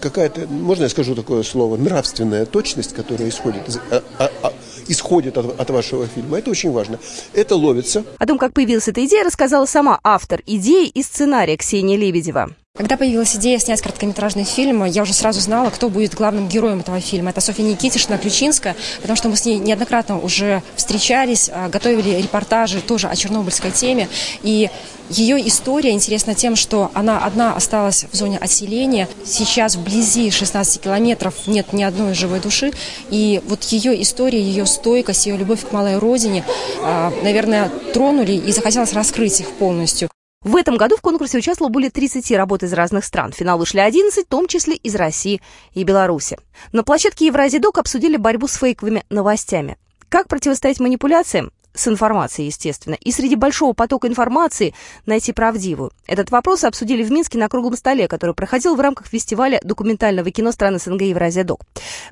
какая-то, 0.00 0.46
можно 0.46 0.84
я 0.84 0.88
скажу 0.88 1.14
такое 1.14 1.42
слово, 1.42 1.76
нравственная 1.76 2.46
точность, 2.46 2.94
которая 2.94 3.28
исходит, 3.28 3.62
а, 3.90 4.02
а, 4.18 4.30
а, 4.42 4.52
исходит 4.88 5.38
от, 5.38 5.58
от 5.58 5.70
вашего 5.70 6.06
фильма. 6.06 6.38
Это 6.38 6.50
очень 6.50 6.70
важно. 6.70 6.98
Это 7.32 7.56
ловится. 7.56 8.04
О 8.18 8.26
том, 8.26 8.38
как 8.38 8.52
появилась 8.52 8.88
эта 8.88 9.04
идея, 9.04 9.24
рассказала 9.24 9.66
сама 9.66 9.98
автор 10.02 10.42
идеи 10.46 10.88
и 10.88 11.02
сценария 11.02 11.56
Ксения 11.56 11.96
Лебедева. 11.96 12.50
Когда 12.78 12.96
появилась 12.96 13.34
идея 13.34 13.58
снять 13.58 13.82
короткометражный 13.82 14.44
фильм, 14.44 14.84
я 14.84 15.02
уже 15.02 15.12
сразу 15.12 15.40
знала, 15.40 15.70
кто 15.70 15.88
будет 15.88 16.14
главным 16.14 16.46
героем 16.46 16.78
этого 16.78 17.00
фильма. 17.00 17.30
Это 17.30 17.40
Софья 17.40 17.64
Никитишна 17.64 18.18
Ключинская, 18.18 18.76
потому 19.02 19.16
что 19.16 19.28
мы 19.28 19.36
с 19.36 19.44
ней 19.44 19.58
неоднократно 19.58 20.20
уже 20.20 20.62
встречались, 20.76 21.50
а, 21.52 21.68
готовили 21.68 22.22
репортажи 22.22 22.80
тоже 22.80 23.08
о 23.08 23.16
чернобыльской 23.16 23.72
теме. 23.72 24.08
И 24.44 24.70
ее 25.10 25.44
история 25.48 25.90
интересна 25.90 26.36
тем, 26.36 26.54
что 26.54 26.92
она 26.94 27.18
одна 27.18 27.56
осталась 27.56 28.06
в 28.12 28.14
зоне 28.14 28.38
отселения. 28.38 29.08
Сейчас 29.24 29.74
вблизи 29.74 30.30
16 30.30 30.80
километров 30.80 31.34
нет 31.48 31.72
ни 31.72 31.82
одной 31.82 32.14
живой 32.14 32.38
души. 32.38 32.72
И 33.10 33.42
вот 33.48 33.64
ее 33.64 34.00
история, 34.00 34.40
ее 34.40 34.66
стойкость, 34.66 35.26
ее 35.26 35.36
любовь 35.36 35.66
к 35.68 35.72
малой 35.72 35.98
родине, 35.98 36.44
а, 36.82 37.12
наверное, 37.24 37.72
тронули 37.92 38.34
и 38.34 38.52
захотелось 38.52 38.92
раскрыть 38.92 39.40
их 39.40 39.50
полностью. 39.54 40.08
В 40.48 40.56
этом 40.56 40.78
году 40.78 40.96
в 40.96 41.02
конкурсе 41.02 41.36
участвовало 41.36 41.70
более 41.70 41.90
30 41.90 42.30
работ 42.30 42.62
из 42.62 42.72
разных 42.72 43.04
стран. 43.04 43.32
В 43.32 43.34
финал 43.34 43.58
вышли 43.58 43.80
11, 43.80 44.24
в 44.24 44.28
том 44.30 44.48
числе 44.48 44.76
из 44.76 44.94
России 44.94 45.42
и 45.74 45.84
Беларуси. 45.84 46.38
На 46.72 46.82
площадке 46.82 47.26
Евразидок 47.26 47.76
обсудили 47.76 48.16
борьбу 48.16 48.48
с 48.48 48.54
фейковыми 48.54 49.04
новостями. 49.10 49.76
Как 50.08 50.26
противостоять 50.26 50.80
манипуляциям? 50.80 51.52
С 51.74 51.86
информацией, 51.86 52.46
естественно, 52.46 52.94
и 52.94 53.12
среди 53.12 53.36
большого 53.36 53.72
потока 53.72 54.08
информации 54.08 54.74
найти 55.06 55.32
правдивую. 55.32 55.92
Этот 56.06 56.30
вопрос 56.30 56.64
обсудили 56.64 57.02
в 57.02 57.12
Минске 57.12 57.38
на 57.38 57.48
круглом 57.48 57.76
столе, 57.76 58.08
который 58.08 58.34
проходил 58.34 58.74
в 58.74 58.80
рамках 58.80 59.06
фестиваля 59.06 59.60
документального 59.62 60.30
кино 60.30 60.50
стран 60.50 60.78
СНГ 60.78 61.02
Евразия 61.02 61.44
Док. 61.44 61.60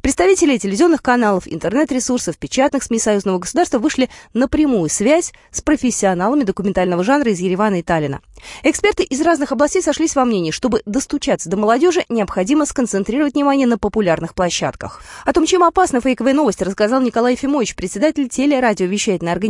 Представители 0.03 0.57
телевизионных 0.59 1.03
каналов, 1.03 1.45
интернет-ресурсов, 1.47 2.39
печатных 2.39 2.83
СМИ 2.83 2.99
союзного 2.99 3.39
государства 3.39 3.79
вышли 3.79 4.09
на 4.35 4.47
прямую 4.49 4.89
связь 4.89 5.33
с 5.51 5.63
профессионалами 5.63 6.45
документального 6.45 7.03
жанра 7.03 7.33
из 7.33 7.41
Еревана 7.41 7.81
и 7.81 7.83
Таллина. 7.83 8.21
Эксперты 8.63 9.03
из 9.03 9.21
разных 9.23 9.53
областей 9.53 9.83
сошлись 9.83 10.15
во 10.15 10.25
мнении, 10.25 10.51
чтобы 10.51 10.83
достучаться 10.87 11.49
до 11.49 11.57
молодежи, 11.57 12.05
необходимо 12.09 12.67
сконцентрировать 12.67 13.35
внимание 13.35 13.67
на 13.67 13.79
популярных 13.79 14.35
площадках. 14.35 15.03
О 15.25 15.33
том, 15.33 15.47
чем 15.47 15.65
опасны 15.65 16.01
фейковые 16.01 16.35
новости, 16.35 16.63
рассказал 16.63 17.01
Николай 17.01 17.33
Ефимович, 17.33 17.75
председатель 17.75 18.29
телерадиовещательной 18.29 19.33
организации 19.33 19.46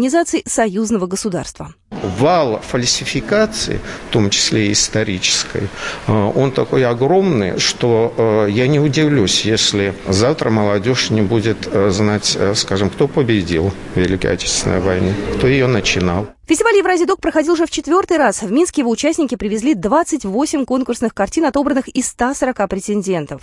союзного 0.47 1.07
государства. 1.07 1.75
Вал 1.91 2.61
фальсификации, 2.61 3.81
в 4.09 4.13
том 4.13 4.31
числе 4.31 4.69
и 4.69 4.73
исторической, 4.73 5.69
э, 6.07 6.13
он 6.13 6.53
такой 6.53 6.85
огромный, 6.85 7.59
что 7.59 8.15
э, 8.17 8.51
я 8.51 8.69
не 8.69 8.79
удивлюсь, 8.79 9.43
если 9.45 9.95
завтра 10.09 10.51
молодежь 10.51 11.11
не 11.11 11.23
будет 11.23 11.69
э, 11.71 11.91
знать, 11.91 12.37
скажем, 12.55 12.91
кто 12.91 13.09
победил 13.09 13.73
в 13.95 13.99
Великой 13.99 14.33
Отечественной 14.33 14.81
войне, 14.81 15.15
кто 15.37 15.47
ее 15.47 15.67
начинал. 15.67 16.27
Фестиваль 16.47 16.77
Евразидок 16.77 17.21
проходил 17.21 17.55
уже 17.55 17.67
в 17.67 17.71
четвертый 17.71 18.19
раз. 18.19 18.43
В 18.43 18.53
Минске 18.53 18.83
его 18.83 18.91
участники 18.93 19.35
привезли 19.35 19.75
28 19.75 20.65
конкурсных 20.65 21.13
картин, 21.13 21.45
отобранных 21.45 21.89
из 21.89 22.07
140 22.07 22.69
претендентов. 22.69 23.43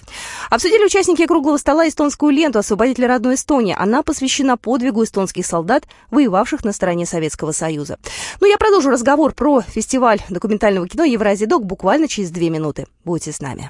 Обсудили 0.49 0.85
участники 0.85 1.25
круглого 1.25 1.57
стола 1.57 1.87
эстонскую 1.89 2.31
ленту 2.31 2.59
«Освободитель 2.59 3.05
родной 3.05 3.35
Эстонии». 3.35 3.75
Она 3.77 4.03
посвящена 4.03 4.55
подвигу 4.55 5.03
эстонских 5.03 5.45
солдат, 5.45 5.83
воевавших 6.11 6.63
на 6.63 6.71
стороне 6.71 7.05
Советского 7.05 7.51
Союза. 7.51 7.97
Ну, 8.39 8.47
я 8.47 8.57
продолжу 8.57 8.89
разговор 8.89 9.33
про 9.33 9.59
фестиваль 9.61 10.21
документального 10.29 10.87
кино 10.87 11.03
Евразидок 11.03 11.65
буквально 11.65 12.07
через 12.07 12.31
две 12.31 12.49
минуты. 12.49 12.87
Будьте 13.03 13.33
с 13.33 13.41
нами. 13.41 13.69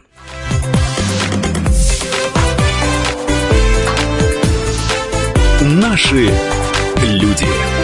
Наши 5.60 6.30
люди. 7.02 7.83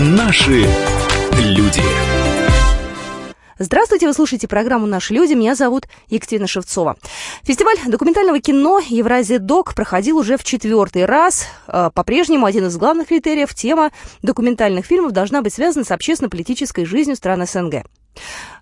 Наши 0.00 0.64
люди. 1.32 1.82
Здравствуйте, 3.58 4.06
вы 4.06 4.12
слушаете 4.12 4.46
программу 4.46 4.86
«Наши 4.86 5.12
люди». 5.12 5.32
Меня 5.32 5.56
зовут 5.56 5.88
Екатерина 6.06 6.46
Шевцова. 6.46 6.96
Фестиваль 7.42 7.78
документального 7.84 8.38
кино 8.38 8.78
«Евразия 8.78 9.40
Док» 9.40 9.74
проходил 9.74 10.18
уже 10.18 10.36
в 10.36 10.44
четвертый 10.44 11.04
раз. 11.04 11.48
Э, 11.66 11.90
по-прежнему 11.92 12.46
один 12.46 12.66
из 12.66 12.76
главных 12.76 13.08
критериев– 13.08 13.52
тема 13.56 13.90
документальных 14.22 14.86
фильмов 14.86 15.10
должна 15.10 15.42
быть 15.42 15.52
связана 15.52 15.84
с 15.84 15.90
общественно-политической 15.90 16.84
жизнью 16.84 17.16
стран 17.16 17.44
СНГ. 17.44 17.84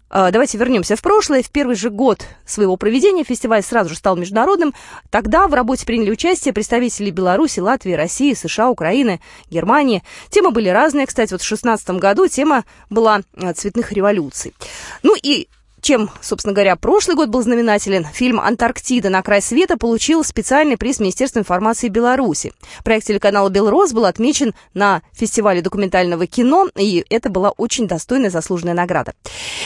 А, 0.08 0.30
давайте 0.30 0.56
вернемся 0.58 0.94
в 0.96 1.02
прошлое. 1.02 1.42
В 1.42 1.50
первый 1.50 1.74
же 1.74 1.90
год 1.90 2.24
своего 2.44 2.76
проведения 2.76 3.24
фестиваль 3.24 3.62
сразу 3.62 3.90
же 3.90 3.96
стал 3.96 4.16
международным. 4.16 4.72
Тогда 5.10 5.48
в 5.48 5.54
работе 5.54 5.84
приняли 5.84 6.10
участие 6.10 6.54
представители 6.54 7.10
Беларуси, 7.10 7.60
Латвии, 7.60 7.92
России, 7.92 8.34
США, 8.34 8.70
Украины, 8.70 9.20
Германии. 9.50 10.02
Темы 10.30 10.52
были 10.52 10.68
разные. 10.68 11.06
Кстати, 11.06 11.32
вот 11.32 11.42
в 11.42 11.48
2016 11.48 11.90
году 11.90 12.28
тема 12.28 12.64
была 12.88 13.22
а, 13.36 13.52
цветных 13.52 13.92
революций. 13.92 14.54
Ну 15.02 15.16
и 15.20 15.48
чем, 15.86 16.10
собственно 16.20 16.52
говоря, 16.52 16.74
прошлый 16.74 17.14
год 17.14 17.28
был 17.28 17.42
знаменателен, 17.42 18.04
фильм 18.04 18.40
«Антарктида. 18.40 19.08
На 19.08 19.22
край 19.22 19.40
света» 19.40 19.76
получил 19.76 20.24
специальный 20.24 20.76
приз 20.76 20.98
Министерства 20.98 21.38
информации 21.38 21.86
Беларуси. 21.86 22.52
Проект 22.82 23.06
телеканала 23.06 23.48
«Белрос» 23.50 23.92
был 23.92 24.04
отмечен 24.04 24.52
на 24.74 25.02
фестивале 25.12 25.62
документального 25.62 26.26
кино, 26.26 26.68
и 26.74 27.04
это 27.08 27.30
была 27.30 27.50
очень 27.50 27.86
достойная 27.86 28.30
заслуженная 28.30 28.74
награда. 28.74 29.14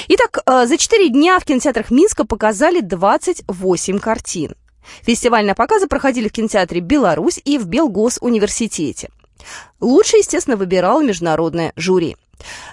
Итак, 0.08 0.42
э, 0.44 0.66
за 0.66 0.76
четыре 0.76 1.08
дня 1.08 1.38
в 1.38 1.46
кинотеатрах 1.46 1.90
Минска 1.90 2.26
показали 2.26 2.80
28 2.80 3.98
картин. 3.98 4.56
Фестивальные 5.00 5.54
показы 5.54 5.86
проходили 5.86 6.28
в 6.28 6.32
кинотеатре 6.32 6.82
«Беларусь» 6.82 7.40
и 7.42 7.56
в 7.56 7.66
Белгосуниверситете. 7.66 9.08
Лучше, 9.80 10.18
естественно, 10.18 10.58
выбирал 10.58 11.00
международное 11.00 11.72
жюри. 11.76 12.18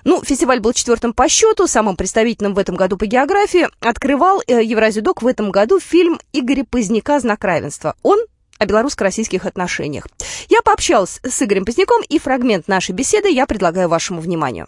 Ну, 0.03 0.23
фестиваль 0.23 0.59
был 0.59 0.73
четвертым 0.73 1.13
по 1.13 1.27
счету, 1.29 1.67
самым 1.67 1.95
представительным 1.95 2.53
в 2.53 2.59
этом 2.59 2.75
году 2.75 2.97
по 2.97 3.05
географии. 3.05 3.67
Открывал 3.81 4.41
э, 4.47 4.63
Евразидок 4.63 5.21
в 5.21 5.27
этом 5.27 5.51
году 5.51 5.79
фильм 5.79 6.19
Игоря 6.33 6.63
Поздняка 6.63 7.19
«Знак 7.19 7.43
равенства». 7.43 7.95
Он 8.03 8.19
о 8.59 8.65
белорусско-российских 8.65 9.45
отношениях. 9.45 10.07
Я 10.49 10.61
пообщалась 10.63 11.19
с 11.23 11.41
Игорем 11.43 11.65
Поздняком, 11.65 12.01
и 12.07 12.19
фрагмент 12.19 12.67
нашей 12.67 12.93
беседы 12.93 13.29
я 13.29 13.45
предлагаю 13.45 13.87
вашему 13.89 14.19
вниманию. 14.19 14.67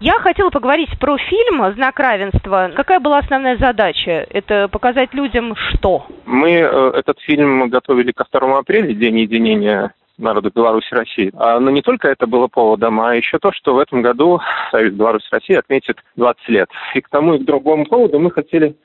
Я 0.00 0.18
хотела 0.18 0.50
поговорить 0.50 0.90
про 1.00 1.16
фильм 1.16 1.74
«Знак 1.74 1.98
равенства». 1.98 2.70
Какая 2.76 3.00
была 3.00 3.18
основная 3.18 3.56
задача? 3.56 4.26
Это 4.28 4.68
показать 4.68 5.14
людям 5.14 5.54
что? 5.56 6.06
Мы 6.26 6.50
э, 6.50 6.90
этот 6.94 7.20
фильм 7.20 7.70
готовили 7.70 8.12
ко 8.12 8.26
2 8.30 8.58
апреля, 8.58 8.92
день 8.92 9.20
единения 9.20 9.94
народу 10.18 10.50
Беларуси 10.54 10.88
и 10.92 10.94
России. 10.94 11.32
А, 11.34 11.58
но 11.60 11.70
не 11.70 11.82
только 11.82 12.08
это 12.08 12.26
было 12.26 12.46
поводом, 12.46 13.00
а 13.00 13.14
еще 13.14 13.38
то, 13.38 13.52
что 13.52 13.74
в 13.74 13.78
этом 13.78 14.02
году 14.02 14.40
Союз 14.70 14.92
Беларуси 14.94 15.26
России 15.30 15.56
отметит 15.56 15.98
20 16.16 16.48
лет. 16.48 16.70
И 16.94 17.00
к 17.00 17.08
тому 17.08 17.34
и 17.34 17.38
к 17.38 17.44
другому 17.44 17.86
поводу 17.86 18.18
мы 18.18 18.30
хотели 18.30 18.76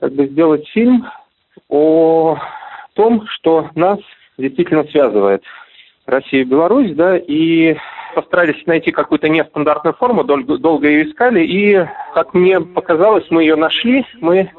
как 0.00 0.12
бы 0.12 0.26
сделать 0.26 0.68
фильм 0.68 1.06
о 1.68 2.36
том, 2.94 3.26
что 3.28 3.70
нас 3.74 3.98
действительно 4.38 4.84
связывает 4.84 5.42
Россия 6.06 6.42
и 6.42 6.44
Беларусь, 6.44 6.94
да, 6.94 7.16
и 7.16 7.76
постарались 8.14 8.64
найти 8.66 8.92
какую-то 8.92 9.28
нестандартную 9.28 9.94
форму, 9.94 10.24
долго, 10.24 10.56
долго 10.58 10.88
ее 10.88 11.08
искали, 11.08 11.44
и, 11.44 11.86
как 12.14 12.32
мне 12.32 12.60
показалось, 12.60 13.26
мы 13.30 13.42
ее 13.42 13.56
нашли, 13.56 14.06
мы 14.20 14.50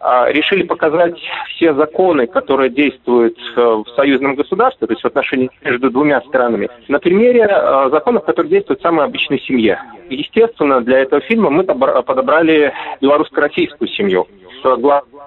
решили 0.00 0.62
показать 0.62 1.18
все 1.48 1.74
законы, 1.74 2.26
которые 2.26 2.70
действуют 2.70 3.36
э, 3.56 3.60
в 3.60 3.86
союзном 3.96 4.34
государстве, 4.36 4.86
то 4.86 4.92
есть 4.92 5.02
в 5.02 5.06
отношении 5.06 5.50
между 5.62 5.90
двумя 5.90 6.20
странами, 6.22 6.68
на 6.88 6.98
примере 6.98 7.48
э, 7.50 7.88
законов, 7.90 8.24
которые 8.24 8.50
действуют 8.50 8.80
в 8.80 8.82
самой 8.82 9.06
обычной 9.06 9.40
семье. 9.40 9.80
Естественно, 10.08 10.80
для 10.80 11.00
этого 11.00 11.20
фильма 11.22 11.50
мы 11.50 11.64
подобрали 11.64 12.72
белорусско-российскую 13.00 13.88
семью. 13.88 14.26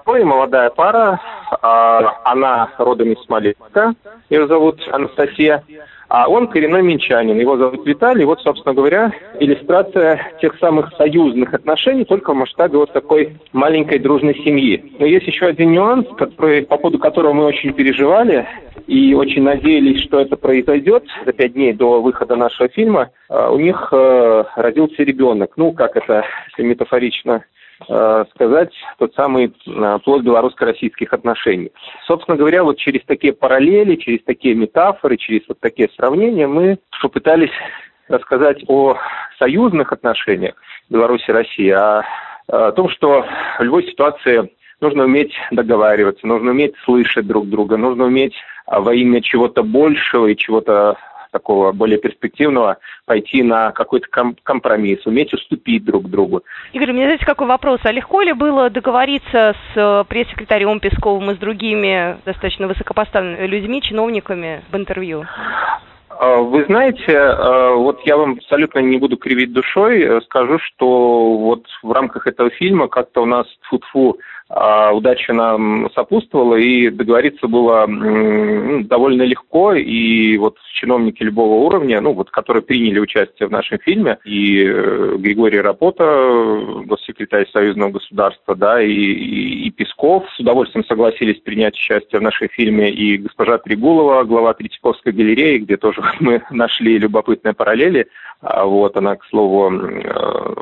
Главной 0.04 0.24
молодая 0.24 0.70
пара, 0.70 1.20
а, 1.60 2.20
она 2.24 2.70
родом 2.78 3.12
из 3.12 3.24
Смоленска, 3.24 3.94
ее 4.30 4.46
зовут 4.46 4.80
Анастасия, 4.90 5.64
а 6.08 6.28
он 6.28 6.46
коренной 6.46 6.82
минчанин, 6.82 7.38
его 7.38 7.56
зовут 7.56 7.86
Виталий. 7.86 8.24
Вот, 8.24 8.40
собственно 8.40 8.74
говоря, 8.74 9.12
иллюстрация 9.40 10.32
тех 10.40 10.58
самых 10.58 10.92
союзных 10.96 11.54
отношений, 11.54 12.04
только 12.04 12.32
в 12.32 12.36
масштабе 12.36 12.78
вот 12.78 12.92
такой 12.92 13.36
маленькой 13.52 13.98
дружной 13.98 14.34
семьи. 14.44 14.92
Но 14.98 15.06
есть 15.06 15.26
еще 15.26 15.46
один 15.46 15.72
нюанс, 15.72 16.06
который, 16.16 16.62
по 16.62 16.76
поводу 16.76 16.98
которого 16.98 17.32
мы 17.32 17.44
очень 17.44 17.72
переживали 17.72 18.46
и 18.86 19.14
очень 19.14 19.42
надеялись, 19.42 20.02
что 20.02 20.20
это 20.20 20.36
произойдет 20.36 21.04
за 21.24 21.32
пять 21.32 21.54
дней 21.54 21.72
до 21.72 22.00
выхода 22.02 22.36
нашего 22.36 22.68
фильма. 22.68 23.10
А, 23.28 23.50
у 23.50 23.58
них 23.58 23.88
э, 23.92 24.44
родился 24.56 25.02
ребенок. 25.02 25.52
Ну, 25.56 25.72
как 25.72 25.96
это, 25.96 26.24
метафорично 26.58 27.44
сказать, 28.34 28.72
тот 28.98 29.14
самый 29.14 29.54
э, 29.66 29.98
плод 30.04 30.22
белорусско-российских 30.22 31.12
отношений. 31.12 31.72
Собственно 32.06 32.36
говоря, 32.36 32.64
вот 32.64 32.78
через 32.78 33.02
такие 33.04 33.32
параллели, 33.32 33.96
через 33.96 34.22
такие 34.24 34.54
метафоры, 34.54 35.16
через 35.16 35.42
вот 35.48 35.60
такие 35.60 35.88
сравнения 35.96 36.46
мы 36.46 36.78
попытались 37.00 37.50
рассказать 38.08 38.64
о 38.68 38.96
союзных 39.38 39.92
отношениях 39.92 40.54
Беларуси 40.88 41.24
и 41.28 41.32
России, 41.32 41.70
о, 41.70 42.04
о 42.48 42.72
том, 42.72 42.88
что 42.90 43.24
в 43.58 43.62
любой 43.62 43.84
ситуации 43.84 44.50
нужно 44.80 45.04
уметь 45.04 45.32
договариваться, 45.50 46.26
нужно 46.26 46.50
уметь 46.50 46.74
слышать 46.84 47.26
друг 47.26 47.48
друга, 47.48 47.76
нужно 47.76 48.04
уметь 48.04 48.34
а, 48.66 48.80
во 48.80 48.94
имя 48.94 49.22
чего-то 49.22 49.62
большего 49.62 50.26
и 50.26 50.36
чего-то 50.36 50.96
такого 51.32 51.72
более 51.72 51.98
перспективного 51.98 52.78
пойти 53.06 53.42
на 53.42 53.72
какой-то 53.72 54.06
компромисс, 54.42 55.04
уметь 55.06 55.32
уступить 55.32 55.84
друг 55.84 56.08
другу. 56.08 56.42
Игорь, 56.72 56.90
у 56.90 56.94
меня 56.94 57.06
знаете 57.06 57.26
какой 57.26 57.48
вопрос? 57.48 57.80
А 57.82 57.90
легко 57.90 58.22
ли 58.22 58.32
было 58.32 58.70
договориться 58.70 59.54
с 59.54 59.76
э, 59.76 60.04
пресс-секретарем 60.08 60.78
Песковым 60.78 61.30
и 61.30 61.34
с 61.34 61.38
другими 61.38 62.18
достаточно 62.24 62.68
высокопоставленными 62.68 63.46
людьми, 63.46 63.82
чиновниками 63.82 64.62
в 64.70 64.76
интервью? 64.76 65.24
А, 66.10 66.36
вы 66.36 66.64
знаете, 66.66 67.12
э, 67.12 67.74
вот 67.74 68.00
я 68.04 68.16
вам 68.16 68.32
абсолютно 68.32 68.80
не 68.80 68.98
буду 68.98 69.16
кривить 69.16 69.52
душой, 69.52 70.20
скажу, 70.22 70.58
что 70.58 71.36
вот 71.38 71.64
в 71.82 71.90
рамках 71.90 72.26
этого 72.26 72.50
фильма 72.50 72.88
как-то 72.88 73.22
у 73.22 73.26
нас 73.26 73.46
фу-фу 73.62 74.18
а, 74.18 74.31
удача 74.92 75.32
нам 75.32 75.90
сопутствовала, 75.94 76.56
и 76.56 76.90
договориться 76.90 77.48
было 77.48 77.86
ну, 77.86 78.84
довольно 78.84 79.22
легко, 79.22 79.72
и 79.72 80.36
вот 80.36 80.58
чиновники 80.74 81.22
любого 81.22 81.64
уровня, 81.64 82.00
ну 82.00 82.12
вот, 82.12 82.30
которые 82.30 82.62
приняли 82.62 82.98
участие 82.98 83.48
в 83.48 83.52
нашем 83.52 83.78
фильме, 83.78 84.18
и 84.24 84.64
э, 84.64 85.16
Григорий 85.18 85.60
Рапота, 85.60 86.04
госсекретарь 86.84 87.48
Союзного 87.50 87.92
государства, 87.92 88.54
да, 88.54 88.82
и, 88.82 88.92
и, 88.92 89.68
и 89.68 89.70
Песков 89.70 90.24
с 90.34 90.40
удовольствием 90.40 90.84
согласились 90.84 91.40
принять 91.40 91.74
участие 91.74 92.20
в 92.20 92.22
нашем 92.22 92.48
фильме, 92.48 92.90
и 92.90 93.16
госпожа 93.16 93.58
Тригулова, 93.58 94.24
глава 94.24 94.54
Третьяковской 94.54 95.12
галереи, 95.12 95.58
где 95.58 95.76
тоже 95.76 96.02
мы 96.20 96.42
нашли 96.50 96.98
любопытные 96.98 97.54
параллели, 97.54 98.08
а 98.40 98.64
вот 98.64 98.96
она, 98.96 99.14
к 99.14 99.24
слову, 99.26 99.72
э, 99.72 100.10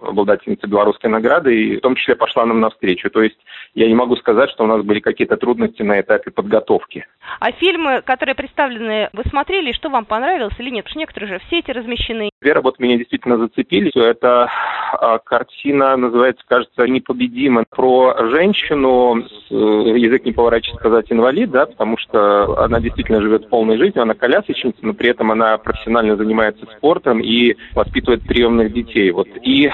обладательница 0.08 0.66
белорусской 0.66 1.10
награды, 1.10 1.56
и 1.56 1.76
в 1.78 1.80
том 1.80 1.94
числе 1.94 2.14
пошла 2.14 2.44
нам 2.44 2.60
навстречу. 2.60 3.08
То 3.08 3.22
есть 3.22 3.38
я 3.80 3.88
не 3.88 3.94
могу 3.94 4.16
сказать, 4.16 4.50
что 4.50 4.64
у 4.64 4.66
нас 4.66 4.82
были 4.82 5.00
какие-то 5.00 5.36
трудности 5.36 5.82
на 5.82 6.00
этапе 6.00 6.30
подготовки. 6.30 7.06
А 7.38 7.52
фильмы, 7.52 8.02
которые 8.02 8.34
представлены, 8.34 9.08
вы 9.12 9.22
смотрели, 9.30 9.72
что 9.72 9.88
вам 9.88 10.04
понравилось 10.04 10.54
или 10.58 10.70
нет? 10.70 10.84
Потому 10.84 10.90
что 10.90 10.98
некоторые 10.98 11.28
же 11.30 11.38
в 11.38 11.50
сети 11.50 11.70
размещены. 11.70 12.30
Две 12.42 12.52
работы 12.52 12.82
меня 12.82 12.98
действительно 12.98 13.38
зацепили. 13.38 13.90
Это 13.94 14.50
а, 14.92 15.18
картина, 15.18 15.96
называется, 15.96 16.42
кажется, 16.46 16.86
«Непобедима», 16.86 17.64
про 17.70 18.14
женщину, 18.30 19.18
э, 19.18 19.54
язык 19.54 20.24
не 20.24 20.32
поворачивается 20.32 20.80
сказать 20.80 21.06
инвалид, 21.10 21.50
да, 21.50 21.66
потому 21.66 21.96
что 21.96 22.62
она 22.62 22.80
действительно 22.80 23.20
живет 23.20 23.48
полной 23.48 23.78
жизнью, 23.78 24.02
она 24.02 24.14
колясочница, 24.14 24.78
но 24.82 24.92
при 24.92 25.10
этом 25.10 25.30
она 25.30 25.56
профессионально 25.58 26.16
занимается 26.16 26.66
спортом 26.76 27.20
и 27.20 27.56
воспитывает 27.74 28.22
приемных 28.26 28.72
детей. 28.72 29.10
Вот. 29.10 29.28
И 29.42 29.70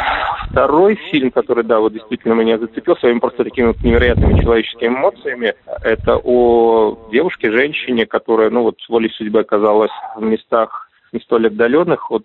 второй 0.51 0.97
фильм, 1.11 1.31
который, 1.31 1.65
да, 1.65 1.81
вот 1.81 1.93
действительно 1.93 2.35
меня 2.35 2.59
зацепил 2.59 2.97
своими 2.97 3.19
просто 3.19 3.45
такими 3.45 3.69
вот 3.69 3.83
невероятными 3.97 4.41
человеческими 4.43 4.89
эмоциями, 4.89 5.55
это 5.83 6.17
о 6.23 7.09
девушке, 7.11 7.51
женщине, 7.51 8.07
которая, 8.07 8.51
ну 8.51 8.63
вот, 8.63 8.77
волей 8.89 9.11
судьбы 9.11 9.41
оказалась 9.41 9.91
в 10.17 10.23
местах 10.23 10.83
не 11.13 11.21
столь 11.21 11.47
отдаленных. 11.47 12.11
Вот 12.11 12.25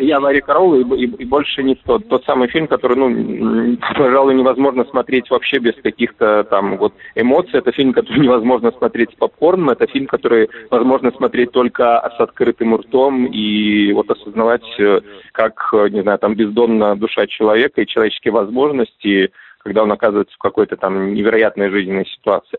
я 0.00 0.18
Варя 0.18 0.40
Караул 0.40 0.74
и, 0.74 1.02
и, 1.02 1.04
и 1.04 1.24
больше 1.24 1.62
не 1.62 1.74
тот. 1.74 2.08
Тот 2.08 2.24
самый 2.24 2.48
фильм, 2.48 2.66
который, 2.66 2.96
ну, 2.96 3.76
пожалуй, 3.96 4.34
невозможно 4.34 4.84
смотреть 4.84 5.30
вообще 5.30 5.58
без 5.58 5.74
каких-то 5.82 6.42
там 6.44 6.78
вот 6.78 6.94
эмоций. 7.14 7.58
Это 7.58 7.72
фильм, 7.72 7.92
который 7.92 8.20
невозможно 8.24 8.72
смотреть 8.72 9.10
с 9.12 9.14
попкорном. 9.14 9.70
Это 9.70 9.86
фильм, 9.86 10.06
который 10.06 10.48
возможно 10.70 11.12
смотреть 11.12 11.52
только 11.52 12.00
с 12.16 12.20
открытым 12.20 12.74
ртом 12.74 13.26
и 13.26 13.92
вот 13.92 14.10
осознавать, 14.10 14.64
э, 14.80 15.00
как, 15.32 15.72
не 15.90 16.00
знаю, 16.00 16.18
там 16.18 16.34
бездонна 16.34 16.96
душа 16.96 17.26
человека 17.26 17.82
и 17.82 17.86
человеческие 17.86 18.32
возможности, 18.32 19.30
когда 19.64 19.82
он 19.82 19.92
оказывается 19.92 20.34
в 20.34 20.38
какой-то 20.38 20.76
там 20.76 21.14
невероятной 21.14 21.70
жизненной 21.70 22.06
ситуации. 22.06 22.58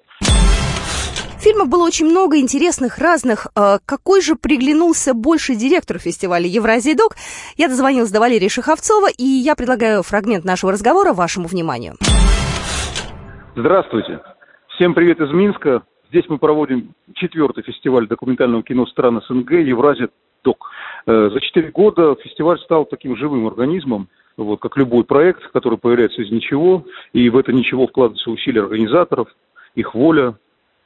Фильмов 1.39 1.67
было 1.67 1.85
очень 1.85 2.05
много 2.05 2.39
интересных, 2.39 2.99
разных. 2.99 3.47
А, 3.53 3.79
какой 3.85 4.21
же 4.21 4.35
приглянулся 4.35 5.13
больше 5.13 5.55
директору 5.55 5.99
фестиваля 5.99 6.47
Евразия 6.47 6.95
Док? 6.95 7.15
Я 7.57 7.67
дозвонилась 7.67 8.11
до 8.11 8.21
Валерии 8.21 8.47
Шиховцова, 8.47 9.07
и 9.17 9.23
я 9.23 9.55
предлагаю 9.55 10.03
фрагмент 10.03 10.45
нашего 10.45 10.71
разговора 10.71 11.11
вашему 11.11 11.47
вниманию. 11.47 11.95
Здравствуйте. 13.57 14.21
Всем 14.75 14.93
привет 14.93 15.19
из 15.19 15.31
Минска. 15.31 15.83
Здесь 16.09 16.23
мы 16.29 16.37
проводим 16.37 16.93
четвертый 17.15 17.63
фестиваль 17.63 18.07
документального 18.07 18.63
кино 18.63 18.85
стран 18.85 19.21
СНГ 19.27 19.51
«Евразия 19.51 20.09
Док». 20.43 20.69
Э, 21.05 21.29
за 21.31 21.39
четыре 21.41 21.71
года 21.71 22.15
фестиваль 22.15 22.59
стал 22.59 22.85
таким 22.85 23.15
живым 23.15 23.47
организмом, 23.47 24.07
вот, 24.37 24.59
как 24.59 24.77
любой 24.77 25.03
проект, 25.03 25.43
который 25.51 25.77
появляется 25.77 26.21
из 26.21 26.31
ничего, 26.31 26.85
и 27.13 27.29
в 27.29 27.37
это 27.37 27.53
ничего 27.53 27.87
вкладываются 27.87 28.31
усилия 28.31 28.61
организаторов, 28.61 29.27
их 29.75 29.93
воля, 29.93 30.35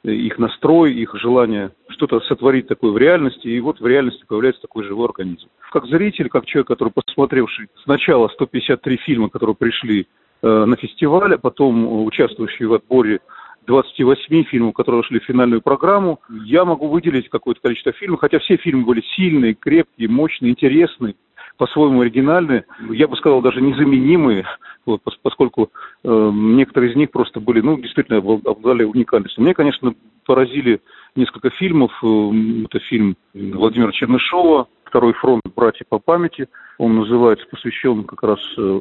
их 0.04 0.38
настрой, 0.38 0.92
их 0.94 1.14
желание 1.16 1.72
что-то 1.88 2.20
сотворить 2.20 2.68
такое 2.68 2.92
в 2.92 2.98
реальности, 2.98 3.48
и 3.48 3.60
вот 3.60 3.80
в 3.80 3.86
реальности 3.86 4.24
появляется 4.26 4.62
такой 4.62 4.84
живой 4.84 5.06
организм. 5.06 5.48
Как 5.72 5.86
зритель, 5.86 6.28
как 6.28 6.46
человек, 6.46 6.68
который 6.68 6.92
посмотревший 6.92 7.68
сначала 7.84 8.28
153 8.28 8.96
фильма, 8.98 9.28
которые 9.28 9.56
пришли 9.56 10.06
э, 10.42 10.64
на 10.64 10.76
фестиваль, 10.76 11.34
а 11.34 11.38
потом 11.38 12.04
участвующий 12.06 12.66
в 12.66 12.74
отборе 12.74 13.20
28 13.68 14.44
фильмов, 14.44 14.74
которые 14.74 15.02
вошли 15.02 15.20
в 15.20 15.24
финальную 15.24 15.60
программу, 15.60 16.20
я 16.44 16.64
могу 16.64 16.88
выделить 16.88 17.28
какое-то 17.28 17.60
количество 17.60 17.92
фильмов, 17.92 18.20
хотя 18.20 18.38
все 18.38 18.56
фильмы 18.56 18.84
были 18.84 19.04
сильные, 19.14 19.54
крепкие, 19.54 20.08
мощные, 20.08 20.50
интересные, 20.50 21.14
по-своему 21.58 22.00
оригинальные, 22.00 22.64
я 22.90 23.06
бы 23.08 23.16
сказал, 23.16 23.42
даже 23.42 23.60
незаменимые, 23.60 24.46
вот, 24.86 25.02
поскольку 25.22 25.70
э, 26.02 26.30
некоторые 26.32 26.92
из 26.92 26.96
них 26.96 27.10
просто 27.10 27.40
были, 27.40 27.60
ну, 27.60 27.78
действительно 27.78 28.18
обладали 28.18 28.84
уникальностью. 28.84 29.42
Мне, 29.42 29.54
конечно, 29.54 29.94
поразили 30.24 30.80
несколько 31.14 31.50
фильмов. 31.50 31.92
Э, 32.02 32.30
это 32.64 32.78
фильм 32.78 33.16
Владимира 33.34 33.92
Чернышова 33.92 34.68
«Второй 34.84 35.12
фронт. 35.14 35.42
Братья 35.54 35.84
по 35.86 35.98
памяти». 35.98 36.48
Он 36.78 36.96
называется, 36.96 37.44
посвящен 37.50 38.04
как 38.04 38.22
раз 38.22 38.38
э, 38.56 38.80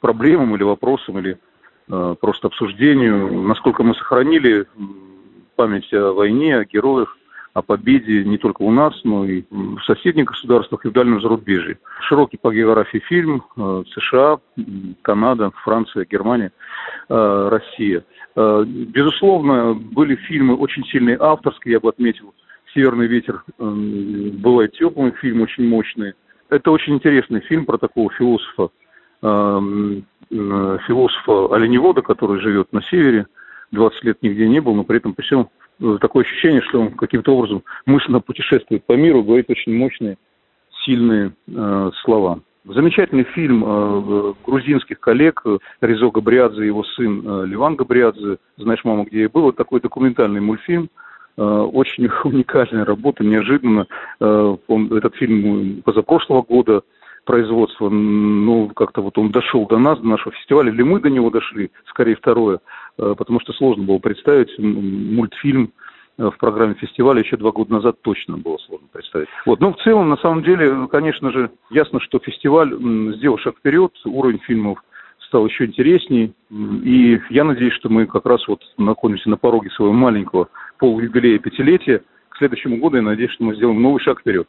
проблемам 0.00 0.54
или 0.54 0.62
вопросам, 0.62 1.18
или 1.18 1.38
просто 1.88 2.48
обсуждению, 2.48 3.42
насколько 3.42 3.82
мы 3.82 3.94
сохранили 3.94 4.66
память 5.56 5.92
о 5.92 6.12
войне, 6.12 6.56
о 6.56 6.64
героях, 6.64 7.16
о 7.56 7.62
победе 7.62 8.22
не 8.22 8.36
только 8.36 8.60
у 8.60 8.70
нас, 8.70 8.92
но 9.02 9.24
и 9.24 9.42
в 9.50 9.80
соседних 9.86 10.26
государствах 10.26 10.84
и 10.84 10.88
в 10.88 10.92
дальнем 10.92 11.22
зарубежье. 11.22 11.78
Широкий 12.02 12.36
по 12.36 12.52
географии 12.52 12.98
фильм 12.98 13.42
э, 13.56 13.82
США, 13.94 14.40
Канада, 15.00 15.50
Франция, 15.64 16.04
Германия, 16.04 16.52
э, 17.08 17.48
Россия. 17.50 18.04
Э, 18.36 18.62
безусловно, 18.66 19.72
были 19.72 20.16
фильмы 20.16 20.54
очень 20.54 20.84
сильные 20.84 21.16
авторские, 21.18 21.72
я 21.72 21.80
бы 21.80 21.88
отметил. 21.88 22.34
«Северный 22.74 23.06
ветер» 23.06 23.42
бывает 23.56 24.72
теплым, 24.72 25.12
фильм 25.12 25.40
очень 25.40 25.66
мощный. 25.66 26.12
Это 26.50 26.70
очень 26.70 26.96
интересный 26.96 27.40
фильм 27.40 27.64
про 27.64 27.78
такого 27.78 28.12
философа, 28.12 28.68
философа 30.30 31.54
оленевода, 31.54 32.02
который 32.02 32.40
живет 32.40 32.72
на 32.72 32.82
севере, 32.82 33.26
20 33.72 34.04
лет 34.04 34.22
нигде 34.22 34.48
не 34.48 34.60
был, 34.60 34.74
но 34.74 34.84
при 34.84 34.98
этом 34.98 35.14
при 35.14 35.24
всем 35.24 35.48
Э, 35.80 35.98
такое 36.00 36.24
ощущение, 36.24 36.62
что 36.62 36.80
он 36.80 36.92
каким-то 36.92 37.34
образом 37.36 37.62
мысленно 37.84 38.20
путешествует 38.20 38.84
по 38.84 38.94
миру, 38.94 39.22
говорит 39.22 39.50
очень 39.50 39.76
мощные, 39.76 40.16
сильные 40.84 41.32
э, 41.48 41.90
слова. 42.02 42.40
Замечательный 42.64 43.24
фильм 43.24 43.62
э, 43.64 44.34
грузинских 44.44 44.98
коллег 44.98 45.42
Резо 45.80 46.10
Габриадзе 46.10 46.64
и 46.64 46.66
его 46.66 46.82
сын 46.82 47.22
э, 47.24 47.46
Ливан 47.46 47.76
Габриадзе 47.76 48.38
«Знаешь, 48.56 48.84
мама, 48.84 49.04
где 49.04 49.22
я 49.22 49.28
был?» 49.28 49.42
Вот 49.42 49.56
такой 49.56 49.80
документальный 49.80 50.40
мультфильм. 50.40 50.88
Э, 51.36 51.42
очень 51.42 52.08
уникальная 52.24 52.84
работа, 52.84 53.22
неожиданно. 53.22 53.86
Э, 54.18 54.56
он, 54.66 54.92
этот 54.92 55.14
фильм 55.16 55.82
позапрошлого 55.82 56.42
года 56.42 56.82
производства, 57.26 57.90
ну, 57.90 58.68
как-то 58.68 59.02
вот 59.02 59.18
он 59.18 59.30
дошел 59.30 59.66
до 59.66 59.78
нас, 59.78 59.98
до 59.98 60.06
нашего 60.06 60.32
фестиваля, 60.32 60.72
или 60.72 60.82
мы 60.82 61.00
до 61.00 61.10
него 61.10 61.28
дошли, 61.28 61.70
скорее 61.88 62.16
второе. 62.16 62.60
Э, 62.98 63.14
потому 63.18 63.40
что 63.40 63.52
сложно 63.52 63.84
было 63.84 63.98
представить 63.98 64.56
мультфильм 64.58 65.72
э, 66.16 66.30
в 66.30 66.38
программе 66.38 66.74
фестиваля 66.74 67.20
еще 67.20 67.36
два 67.36 67.50
года 67.50 67.74
назад 67.74 67.96
точно 68.00 68.38
было 68.38 68.56
сложно 68.58 68.86
представить. 68.90 69.28
Вот. 69.44 69.60
Но 69.60 69.72
в 69.72 69.82
целом, 69.82 70.08
на 70.08 70.16
самом 70.16 70.42
деле, 70.42 70.88
конечно 70.90 71.30
же, 71.32 71.50
ясно, 71.70 72.00
что 72.00 72.18
фестиваль 72.18 72.72
сделал 73.16 73.38
шаг 73.38 73.56
вперед, 73.58 73.92
уровень 74.06 74.38
фильмов 74.38 74.78
стал 75.26 75.46
еще 75.46 75.66
интересней. 75.66 76.32
И 76.50 77.20
я 77.30 77.44
надеюсь, 77.44 77.74
что 77.74 77.88
мы 77.88 78.06
как 78.06 78.24
раз 78.24 78.46
вот 78.46 78.60
находимся 78.78 79.28
на 79.28 79.36
пороге 79.36 79.70
своего 79.70 79.92
маленького 79.92 80.48
полуюбилея 80.78 81.38
пятилетия. 81.40 82.02
К 82.28 82.38
следующему 82.38 82.76
году 82.76 82.96
я 82.96 83.02
надеюсь, 83.02 83.32
что 83.32 83.44
мы 83.44 83.56
сделаем 83.56 83.82
новый 83.82 84.00
шаг 84.00 84.20
вперед. 84.20 84.46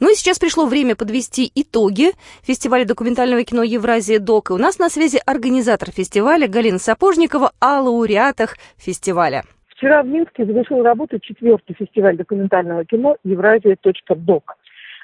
Ну 0.00 0.12
и 0.12 0.14
сейчас 0.14 0.38
пришло 0.38 0.66
время 0.66 0.96
подвести 0.96 1.50
итоги 1.54 2.12
фестиваля 2.42 2.84
документального 2.84 3.44
кино 3.44 3.62
«Евразия 3.62 4.18
ДОК». 4.18 4.50
И 4.50 4.52
у 4.54 4.58
нас 4.58 4.78
на 4.78 4.88
связи 4.88 5.20
организатор 5.24 5.90
фестиваля 5.90 6.48
Галина 6.48 6.78
Сапожникова 6.78 7.52
о 7.60 7.80
лауреатах 7.80 8.56
фестиваля. 8.76 9.44
Вчера 9.68 10.02
в 10.02 10.06
Минске 10.06 10.46
завершил 10.46 10.82
работу 10.82 11.18
четвертый 11.18 11.74
фестиваль 11.74 12.16
документального 12.16 12.84
кино 12.84 13.16
«Евразия.док». 13.24 14.56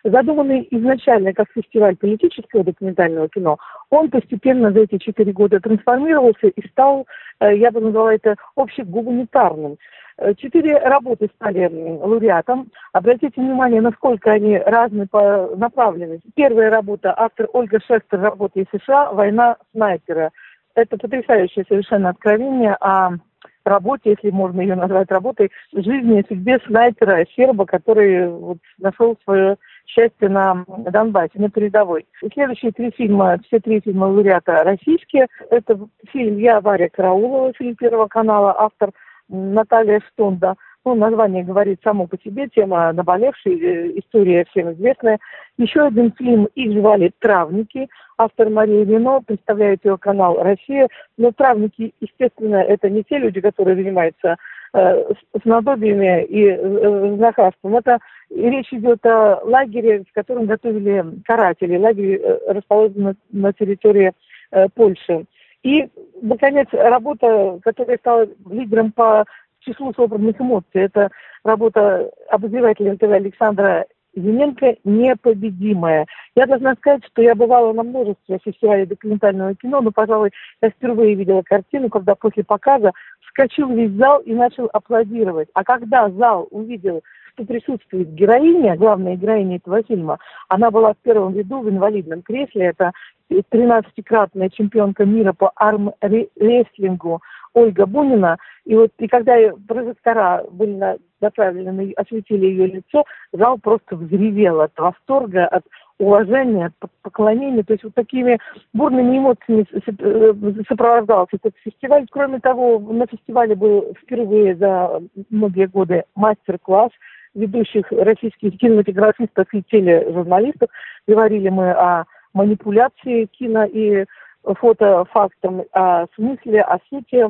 задуманный 0.05 0.67
изначально 0.71 1.33
как 1.33 1.49
фестиваль 1.55 1.97
политического 1.97 2.65
документального 2.65 3.29
кино, 3.29 3.59
он 3.91 4.11
постепенно 4.11 4.73
за 4.73 4.81
эти 4.81 4.99
четыре 4.99 5.33
года 5.33 5.61
трансформировался 5.61 6.49
и 6.49 6.69
стал, 6.69 7.07
э, 7.41 7.57
я 7.57 7.71
бы 7.71 7.81
назвала 7.81 8.15
это 8.15 8.37
общегуманитарным. 8.57 9.77
Э, 10.19 10.35
четыре 10.35 10.79
работы 10.79 11.29
стали 11.37 11.69
лауреатом. 11.73 12.71
Обратите 12.93 13.41
внимание, 13.41 13.81
насколько 13.81 14.31
они 14.31 14.59
разные 14.59 15.07
по 15.07 15.55
направленности. 15.57 16.31
Первая 16.35 16.71
работа, 16.71 17.15
автор 17.17 17.49
Ольга 17.53 17.79
Шестер, 17.81 18.21
работа 18.21 18.61
из 18.61 18.67
США 18.73 19.13
«Война 19.13 19.57
снайпера». 19.73 20.31
Это 20.75 20.97
потрясающее 20.97 21.65
совершенно 21.69 22.11
откровение 22.11 22.75
о 22.81 23.19
работе, 23.65 24.11
если 24.11 24.31
можно 24.31 24.61
ее 24.61 24.75
назвать 24.75 25.11
работой, 25.11 25.51
жизни 25.73 26.21
и 26.21 26.27
судьбе 26.27 26.59
снайпера 26.67 27.25
серба, 27.37 27.67
который 27.67 28.29
вот, 28.29 28.59
нашел 28.79 29.17
свое 29.25 29.57
счастье 29.87 30.29
на 30.29 30.65
Донбассе, 30.67 31.33
на 31.35 31.51
передовой. 31.51 32.07
И 32.23 32.29
следующие 32.33 32.73
три 32.73 32.91
фильма, 32.91 33.39
все 33.47 33.61
три 33.61 33.81
фильма 33.81 34.05
лауреата 34.07 34.65
российские. 34.65 35.27
Это 35.51 35.79
фильм 36.11 36.39
«Я, 36.39 36.61
Варя 36.61 36.89
Караулова», 36.89 37.53
фильм 37.55 37.77
Первого 37.77 38.07
канала, 38.07 38.55
автор 38.59 38.91
Наталья 39.29 40.01
Штонда. 40.13 40.55
Ну, 40.85 40.97
название 40.97 41.45
говорит 41.45 41.81
само 41.85 42.09
по 42.09 42.19
себе, 42.19 42.49
тема 42.49 42.93
наболевшая, 42.93 43.55
э, 43.55 43.99
история 43.99 44.45
всем 44.51 44.73
известная. 44.73 45.21
Еще 45.57 45.81
один 45.83 46.13
фильм 46.13 46.49
«Их 46.57 46.73
звали 46.73 47.13
Травники», 47.21 47.89
автор 48.19 48.51
Мария 48.51 48.85
Вино, 48.85 49.21
представляет 49.25 49.85
его 49.85 49.97
канал 49.97 50.43
«Россия». 50.43 50.89
Но 51.17 51.31
травники, 51.31 51.95
естественно, 52.01 52.57
это 52.57 52.91
не 52.91 53.05
те 53.05 53.19
люди, 53.19 53.41
которые 53.41 53.77
занимаются 53.77 54.37
с 54.75 55.45
надобиями 55.45 56.25
и 56.25 56.47
э, 56.47 57.17
знахарством. 57.17 57.77
Это 57.77 57.99
речь 58.31 58.73
идет 58.73 59.05
о 59.05 59.41
лагере, 59.45 60.05
в 60.09 60.13
котором 60.15 60.47
готовили 60.47 61.05
каратели. 61.25 61.77
Лагерь 61.77 62.21
э, 62.23 62.53
расположен 62.53 63.17
на, 63.31 63.53
территории 63.53 64.13
э, 64.51 64.69
Польши. 64.75 65.27
И, 65.63 65.89
наконец, 66.23 66.69
работа, 66.73 67.61
которая 67.63 67.99
стала 67.99 68.27
лидером 68.51 68.93
по 68.93 69.25
числу 69.61 69.93
собранных 69.93 70.41
эмоций, 70.41 70.83
это 70.83 71.11
работа 71.45 72.11
обозревателя 72.31 72.95
НТВ 72.95 73.05
Александра 73.05 73.87
Зименко 74.15 74.77
«Непобедимая». 74.85 76.07
Я 76.37 76.47
должна 76.47 76.75
сказать, 76.75 77.05
что 77.07 77.23
я 77.23 77.35
бывала 77.35 77.73
на 77.73 77.83
множестве 77.83 78.39
фестивалей 78.45 78.87
документального 78.87 79.55
кино, 79.55 79.81
но, 79.81 79.91
пожалуй, 79.91 80.31
я 80.61 80.71
впервые 80.71 81.15
видела 81.15 81.43
картину, 81.43 81.89
когда 81.89 82.15
после 82.15 82.45
показа 82.45 82.93
вскочил 83.21 83.71
весь 83.71 83.93
зал 83.93 84.21
и 84.21 84.35
начал 84.35 84.69
аплодировать. 84.73 85.49
А 85.55 85.65
когда 85.65 86.11
зал 86.11 86.47
увидел, 86.51 87.03
что 87.33 87.47
присутствует 87.47 88.13
героиня, 88.13 88.77
главная 88.77 89.17
героиня 89.17 89.57
этого 89.57 89.83
фильма, 89.83 90.19
она 90.49 90.71
была 90.71 90.93
в 90.93 90.99
первом 90.99 91.35
ряду 91.35 91.61
в 91.61 91.71
инвалидном 91.71 92.23
кресле, 92.23 92.67
это 92.67 92.93
13-кратная 93.31 94.51
чемпионка 94.51 95.07
мира 95.07 95.33
по 95.33 95.53
арм-рестлингу 95.57 97.23
Ольга 97.55 97.87
Бунина. 97.87 98.37
И 98.67 98.75
вот 98.75 98.91
и 98.99 99.09
когда 99.09 99.37
прожектора 99.67 100.45
были 100.51 100.99
направлены, 101.23 101.93
осветили 101.97 102.47
ее 102.47 102.67
лицо, 102.67 103.05
зал 103.33 103.59
просто 103.59 103.97
взревел 103.97 104.61
от 104.61 104.73
восторга, 104.79 105.47
от 105.47 105.65
уважения, 105.99 106.67
от 106.67 106.91
поклонения. 107.03 107.63
То 107.63 107.73
есть 107.73 107.85
вот 107.85 107.95
такими 107.95 108.39
бурными 108.73 109.19
эмоциями 109.19 109.67
э, 109.73 110.65
сопровождался 110.69 111.37
этот 111.37 111.55
фестиваль. 111.65 112.07
Кроме 112.11 112.41
того, 112.41 112.79
на 112.79 113.07
фестивале 113.07 113.55
был 113.55 113.95
впервые 114.03 114.57
за 114.57 115.01
многие 115.31 115.67
годы 115.67 116.05
мастер-класс 116.15 116.91
ведущих 117.35 117.91
российских 117.93 118.59
кинематографистов 118.59 119.47
и 119.55 119.63
тележурналистов. 119.63 120.69
Говорили 121.07 121.49
мы 121.49 121.71
о 121.71 122.05
манипуляции 122.35 123.27
кино 123.27 123.65
и 123.65 124.05
фотофактом, 124.45 125.63
о 125.73 126.07
смысле, 126.15 126.63
о 126.63 126.79
сути 126.91 127.27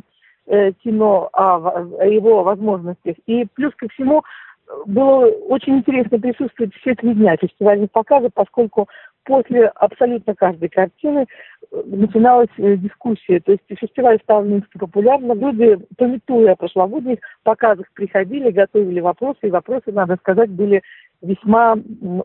кино, 0.47 1.31
о, 1.33 2.05
его 2.05 2.43
возможностях. 2.43 3.17
И 3.27 3.47
плюс 3.55 3.73
ко 3.77 3.89
всему 3.89 4.23
было 4.87 5.27
очень 5.49 5.79
интересно 5.79 6.19
присутствовать 6.19 6.75
все 6.75 6.95
три 6.95 7.15
дня 7.15 7.37
фестивальных 7.37 7.91
показов, 7.91 8.33
поскольку 8.35 8.89
после 9.25 9.67
абсолютно 9.69 10.35
каждой 10.35 10.69
картины 10.69 11.27
э, 11.71 11.83
начиналась 11.87 12.49
э, 12.59 12.77
дискуссия. 12.77 13.41
То 13.41 13.53
есть 13.53 13.63
фестиваль 13.69 14.19
стал 14.23 14.45
мински 14.45 14.79
популярным. 14.79 15.39
Люди, 15.39 15.79
пометуя 15.97 16.53
о 16.53 16.57
прошлогодних 16.57 17.19
показах, 17.45 17.87
приходили, 17.95 18.51
готовили 18.51 19.01
вопросы, 19.01 19.39
и 19.43 19.51
вопросы, 19.51 19.93
надо 19.93 20.17
сказать, 20.17 20.51
были 20.51 20.83
весьма 21.21 21.77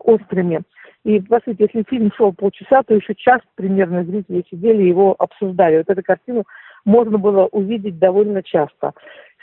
острыми. 0.04 0.62
И, 1.04 1.20
по 1.20 1.40
сути, 1.44 1.62
если 1.62 1.84
фильм 1.88 2.10
шел 2.16 2.32
полчаса, 2.32 2.82
то 2.82 2.94
еще 2.94 3.14
час 3.14 3.40
примерно 3.54 4.04
зрители 4.04 4.44
сидели 4.50 4.82
и 4.82 4.88
его 4.88 5.14
обсуждали. 5.18 5.78
Вот 5.78 5.88
эту 5.88 6.02
картину 6.02 6.44
можно 6.88 7.18
было 7.18 7.46
увидеть 7.46 7.98
довольно 7.98 8.42
часто. 8.42 8.92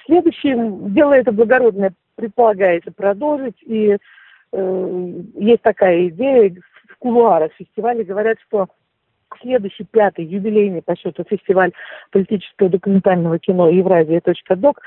Следующее, 0.05 0.55
дело 0.89 1.13
это 1.13 1.31
благородное 1.31 1.93
предполагается 2.15 2.91
продолжить, 2.91 3.61
и 3.61 3.97
э, 4.51 5.13
есть 5.35 5.61
такая 5.61 6.07
идея, 6.07 6.53
в 6.89 6.97
кулуарах 6.97 7.51
фестиваля 7.53 8.03
говорят, 8.03 8.37
что 8.47 8.67
следующий 9.41 9.83
пятый 9.83 10.25
юбилейный 10.25 10.81
по 10.81 10.95
счету 10.95 11.23
фестиваль 11.23 11.71
политического 12.11 12.69
документального 12.69 13.37
кино 13.37 13.69
«Евразия.док» 13.69 14.81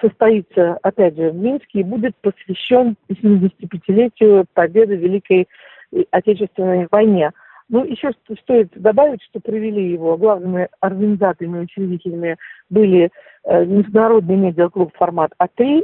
состоится, 0.00 0.78
опять 0.82 1.16
же, 1.16 1.30
в 1.30 1.36
Минске 1.36 1.80
и 1.80 1.84
будет 1.84 2.14
посвящен 2.16 2.96
75-летию 3.08 4.44
победы 4.52 4.96
в 4.96 5.00
Великой 5.00 5.48
Отечественной 6.10 6.86
войне. 6.90 7.32
Ну, 7.68 7.84
еще 7.84 8.10
стоит 8.42 8.70
добавить, 8.74 9.22
что 9.22 9.40
провели 9.40 9.92
его 9.92 10.16
главными 10.16 10.68
организаторами 10.80 11.58
и 11.58 11.62
учредителями 11.62 12.36
были 12.68 13.10
э, 13.44 13.64
Международный 13.64 14.36
медиаклуб 14.36 14.94
«Формат 14.96 15.32
А3», 15.40 15.82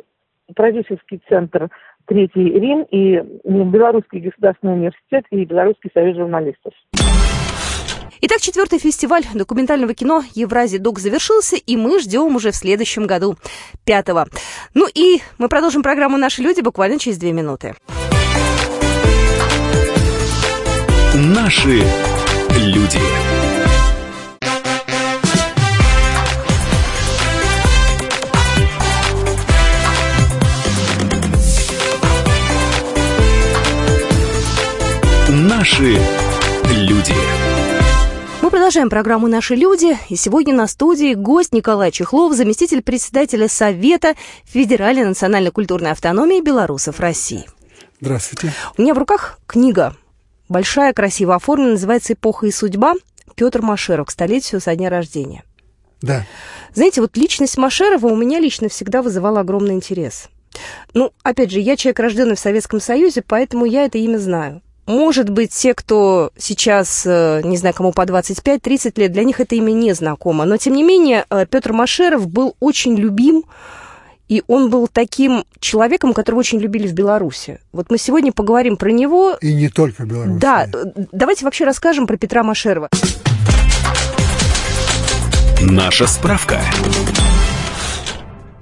продюсерский 0.54 1.22
центр 1.28 1.68
Третий 2.06 2.50
Рим 2.50 2.82
и 2.90 3.20
Белорусский 3.44 4.20
государственный 4.20 4.74
университет 4.74 5.24
и 5.30 5.44
Белорусский 5.44 5.90
союз 5.94 6.16
журналистов. 6.16 6.74
Итак, 8.22 8.40
четвертый 8.40 8.78
фестиваль 8.78 9.22
документального 9.34 9.94
кино 9.94 10.22
Евразия 10.34 10.78
Док 10.78 10.98
завершился, 10.98 11.56
и 11.56 11.76
мы 11.76 12.00
ждем 12.00 12.36
уже 12.36 12.50
в 12.50 12.56
следующем 12.56 13.06
году, 13.06 13.36
пятого. 13.86 14.26
Ну 14.74 14.86
и 14.94 15.20
мы 15.38 15.48
продолжим 15.48 15.82
программу 15.82 16.18
«Наши 16.18 16.42
люди» 16.42 16.60
буквально 16.60 16.98
через 16.98 17.16
две 17.16 17.32
минуты. 17.32 17.74
Наши 21.12 21.82
люди. 22.54 23.00
Наши 35.28 35.98
люди. 36.70 37.12
Мы 38.40 38.50
продолжаем 38.50 38.88
программу 38.88 39.26
«Наши 39.26 39.56
люди». 39.56 39.98
И 40.08 40.14
сегодня 40.14 40.54
на 40.54 40.68
студии 40.68 41.14
гость 41.14 41.52
Николай 41.52 41.90
Чехлов, 41.90 42.34
заместитель 42.34 42.82
председателя 42.82 43.48
Совета 43.48 44.14
Федеральной 44.44 45.06
национальной 45.06 45.50
культурной 45.50 45.90
автономии 45.90 46.40
белорусов 46.40 47.00
России. 47.00 47.46
Здравствуйте. 48.00 48.54
У 48.78 48.82
меня 48.82 48.94
в 48.94 48.98
руках 48.98 49.40
книга 49.48 49.96
большая, 50.50 50.92
красиво 50.92 51.34
оформлена, 51.34 51.72
называется 51.72 52.12
«Эпоха 52.12 52.46
и 52.46 52.50
судьба». 52.50 52.94
Петр 53.36 53.62
Машеров 53.62 54.08
к 54.08 54.10
столетию 54.10 54.60
со 54.60 54.76
дня 54.76 54.90
рождения. 54.90 55.44
Да. 56.02 56.26
Знаете, 56.74 57.00
вот 57.00 57.16
личность 57.16 57.56
Машерова 57.56 58.06
у 58.06 58.16
меня 58.16 58.38
лично 58.38 58.68
всегда 58.68 59.00
вызывала 59.00 59.40
огромный 59.40 59.74
интерес. 59.74 60.28
Ну, 60.92 61.12
опять 61.22 61.50
же, 61.50 61.60
я 61.60 61.76
человек, 61.76 62.00
рожденный 62.00 62.36
в 62.36 62.40
Советском 62.40 62.80
Союзе, 62.80 63.22
поэтому 63.26 63.64
я 63.64 63.84
это 63.84 63.98
имя 63.98 64.18
знаю. 64.18 64.62
Может 64.86 65.30
быть, 65.30 65.52
те, 65.52 65.72
кто 65.72 66.32
сейчас, 66.36 67.04
э, 67.06 67.42
не 67.44 67.56
знаю, 67.56 67.74
кому 67.74 67.92
по 67.92 68.04
25-30 68.04 68.98
лет, 68.98 69.12
для 69.12 69.22
них 69.22 69.40
это 69.40 69.54
имя 69.54 69.70
не 69.70 69.92
знакомо. 69.92 70.44
Но, 70.44 70.56
тем 70.56 70.74
не 70.74 70.82
менее, 70.82 71.26
э, 71.30 71.46
Петр 71.46 71.72
Машеров 71.72 72.26
был 72.26 72.56
очень 72.58 72.96
любим, 72.96 73.44
и 74.30 74.44
он 74.46 74.70
был 74.70 74.86
таким 74.86 75.44
человеком, 75.58 76.14
которого 76.14 76.38
очень 76.38 76.60
любили 76.60 76.86
в 76.86 76.92
Беларуси. 76.94 77.58
Вот 77.72 77.90
мы 77.90 77.98
сегодня 77.98 78.32
поговорим 78.32 78.76
про 78.76 78.90
него. 78.90 79.36
И 79.40 79.52
не 79.52 79.68
только 79.68 80.04
в 80.04 80.06
Беларуси. 80.06 80.38
Да, 80.38 80.68
давайте 81.10 81.44
вообще 81.44 81.64
расскажем 81.64 82.06
про 82.06 82.16
Петра 82.16 82.44
Машерова. 82.44 82.88
Наша 85.60 86.06
справка. 86.06 86.60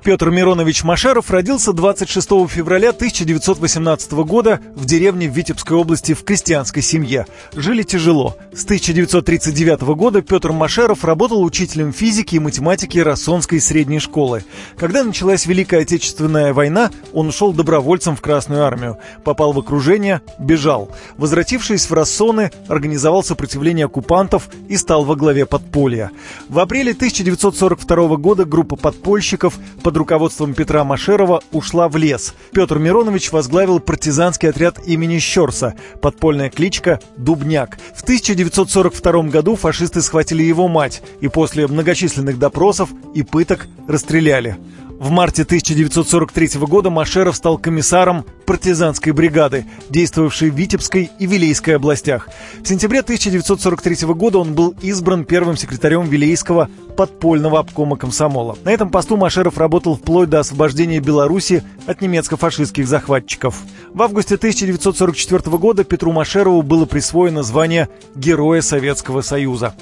Петр 0.08 0.30
Миронович 0.30 0.84
Машеров 0.84 1.30
родился 1.30 1.74
26 1.74 2.26
февраля 2.48 2.92
1918 2.92 4.12
года 4.12 4.58
в 4.74 4.86
деревне 4.86 5.28
в 5.28 5.34
Витебской 5.34 5.76
области 5.76 6.14
в 6.14 6.24
крестьянской 6.24 6.80
семье. 6.80 7.26
Жили 7.54 7.82
тяжело. 7.82 8.34
С 8.54 8.64
1939 8.64 9.82
года 9.82 10.22
Петр 10.22 10.52
Машеров 10.52 11.04
работал 11.04 11.42
учителем 11.42 11.92
физики 11.92 12.36
и 12.36 12.38
математики 12.38 12.96
Рассонской 12.96 13.60
средней 13.60 13.98
школы. 13.98 14.44
Когда 14.78 15.04
началась 15.04 15.44
Великая 15.44 15.82
Отечественная 15.82 16.54
война, 16.54 16.90
он 17.12 17.28
ушел 17.28 17.52
добровольцем 17.52 18.16
в 18.16 18.22
Красную 18.22 18.64
армию. 18.64 18.96
Попал 19.24 19.52
в 19.52 19.58
окружение, 19.58 20.22
бежал. 20.38 20.90
Возвратившись 21.18 21.84
в 21.84 21.92
Рассоны, 21.92 22.50
организовал 22.66 23.22
сопротивление 23.22 23.84
оккупантов 23.84 24.48
и 24.70 24.78
стал 24.78 25.04
во 25.04 25.16
главе 25.16 25.44
подполья. 25.44 26.12
В 26.48 26.60
апреле 26.60 26.92
1942 26.92 28.16
года 28.16 28.46
группа 28.46 28.76
подпольщиков 28.76 29.58
под 29.82 29.97
руководством 29.98 30.54
Петра 30.54 30.84
Машерова 30.84 31.42
ушла 31.52 31.88
в 31.88 31.96
лес. 31.96 32.34
Петр 32.52 32.78
Миронович 32.78 33.32
возглавил 33.32 33.80
партизанский 33.80 34.48
отряд 34.48 34.78
имени 34.86 35.18
Щерса, 35.18 35.74
подпольная 36.00 36.48
кличка 36.48 37.00
«Дубняк». 37.16 37.78
В 37.94 38.02
1942 38.02 39.22
году 39.24 39.56
фашисты 39.56 40.00
схватили 40.00 40.42
его 40.42 40.68
мать 40.68 41.02
и 41.20 41.28
после 41.28 41.66
многочисленных 41.66 42.38
допросов 42.38 42.88
и 43.14 43.22
пыток 43.22 43.66
расстреляли. 43.86 44.56
В 44.98 45.10
марте 45.10 45.42
1943 45.42 46.60
года 46.62 46.90
Машеров 46.90 47.36
стал 47.36 47.56
комиссаром 47.56 48.24
партизанской 48.48 49.12
бригады, 49.12 49.66
действовавшей 49.90 50.48
в 50.48 50.54
Витебской 50.54 51.10
и 51.18 51.26
Вилейской 51.26 51.76
областях. 51.76 52.30
В 52.62 52.66
сентябре 52.66 53.00
1943 53.00 54.06
года 54.14 54.38
он 54.38 54.54
был 54.54 54.74
избран 54.80 55.26
первым 55.26 55.58
секретарем 55.58 56.08
Вилейского 56.08 56.70
подпольного 56.96 57.58
обкома 57.58 57.98
комсомола. 57.98 58.56
На 58.64 58.70
этом 58.70 58.88
посту 58.88 59.18
Машеров 59.18 59.58
работал 59.58 59.96
вплоть 59.96 60.30
до 60.30 60.40
освобождения 60.40 60.98
Беларуси 60.98 61.62
от 61.86 62.00
немецко-фашистских 62.00 62.88
захватчиков. 62.88 63.54
В 63.92 64.00
августе 64.00 64.36
1944 64.36 65.58
года 65.58 65.84
Петру 65.84 66.10
Машерову 66.12 66.62
было 66.62 66.86
присвоено 66.86 67.42
звание 67.42 67.90
Героя 68.16 68.62
Советского 68.62 69.20
Союза. 69.20 69.74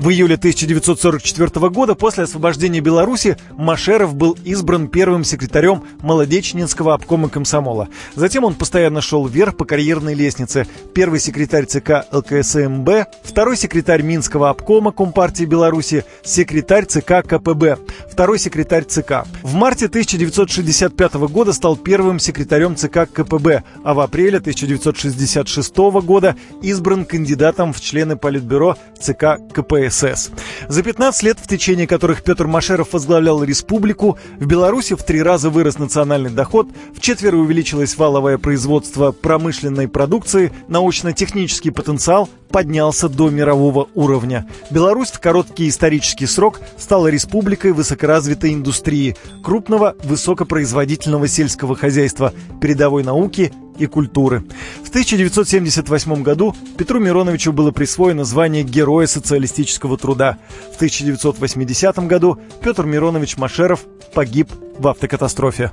В 0.00 0.08
июле 0.08 0.36
1944 0.36 1.68
года 1.68 1.94
после 1.94 2.24
освобождения 2.24 2.80
Беларуси 2.80 3.36
Машеров 3.58 4.14
был 4.14 4.34
избран 4.44 4.88
первым 4.88 5.24
секретарем 5.24 5.82
Молодечнинского 6.00 6.94
обкома 6.94 7.28
комсомола. 7.28 7.88
Затем 8.14 8.44
он 8.44 8.54
постоянно 8.54 9.00
шел 9.00 9.26
вверх 9.26 9.56
по 9.56 9.64
карьерной 9.64 10.14
лестнице. 10.14 10.66
Первый 10.94 11.20
секретарь 11.20 11.66
ЦК 11.66 12.06
ЛКСМБ, 12.12 12.88
второй 13.22 13.56
секретарь 13.56 14.02
Минского 14.02 14.50
обкома 14.50 14.92
Компартии 14.92 15.44
Беларуси, 15.44 16.04
секретарь 16.22 16.86
ЦК 16.86 17.22
КПБ, 17.26 17.78
второй 18.10 18.38
секретарь 18.38 18.84
ЦК. 18.84 19.24
В 19.42 19.54
марте 19.54 19.86
1965 19.86 21.14
года 21.14 21.52
стал 21.52 21.76
первым 21.76 22.18
секретарем 22.18 22.76
ЦК 22.76 23.08
КПБ, 23.12 23.62
а 23.84 23.94
в 23.94 24.00
апреле 24.00 24.38
1966 24.38 25.76
года 25.76 26.36
избран 26.62 27.04
кандидатом 27.04 27.72
в 27.72 27.80
члены 27.80 28.16
Политбюро 28.16 28.76
ЦК 29.00 29.38
КПСС. 29.52 30.30
За 30.68 30.82
15 30.82 31.22
лет, 31.22 31.38
в 31.40 31.48
течение 31.48 31.86
которых 31.86 32.22
Петр 32.22 32.46
Машеров 32.46 32.92
возглавлял 32.92 33.42
республику, 33.42 34.18
в 34.38 34.46
Беларуси 34.46 34.94
в 34.94 35.02
три 35.02 35.22
раза 35.22 35.50
вырос 35.50 35.78
национальный 35.78 36.30
доход, 36.30 36.68
в 36.94 37.00
четверо 37.00 37.36
увеличилось 37.36 37.96
валовое 38.00 38.38
производство 38.38 39.12
промышленной 39.12 39.86
продукции, 39.86 40.52
научно-технический 40.68 41.70
потенциал 41.70 42.30
поднялся 42.48 43.10
до 43.10 43.28
мирового 43.28 43.88
уровня. 43.94 44.48
Беларусь 44.70 45.10
в 45.10 45.20
короткий 45.20 45.68
исторический 45.68 46.24
срок 46.24 46.62
стала 46.78 47.08
республикой 47.08 47.72
высокоразвитой 47.72 48.54
индустрии, 48.54 49.18
крупного 49.44 49.96
высокопроизводительного 50.02 51.28
сельского 51.28 51.76
хозяйства, 51.76 52.32
передовой 52.58 53.04
науки 53.04 53.52
и 53.78 53.84
культуры. 53.84 54.44
В 54.82 54.88
1978 54.88 56.22
году 56.22 56.56
Петру 56.78 57.00
Мироновичу 57.00 57.52
было 57.52 57.70
присвоено 57.70 58.24
звание 58.24 58.62
Героя 58.62 59.06
социалистического 59.06 59.98
труда. 59.98 60.38
В 60.72 60.76
1980 60.76 61.98
году 62.06 62.38
Петр 62.62 62.86
Миронович 62.86 63.36
Машеров 63.36 63.84
погиб 64.14 64.48
в 64.78 64.88
автокатастрофе. 64.88 65.70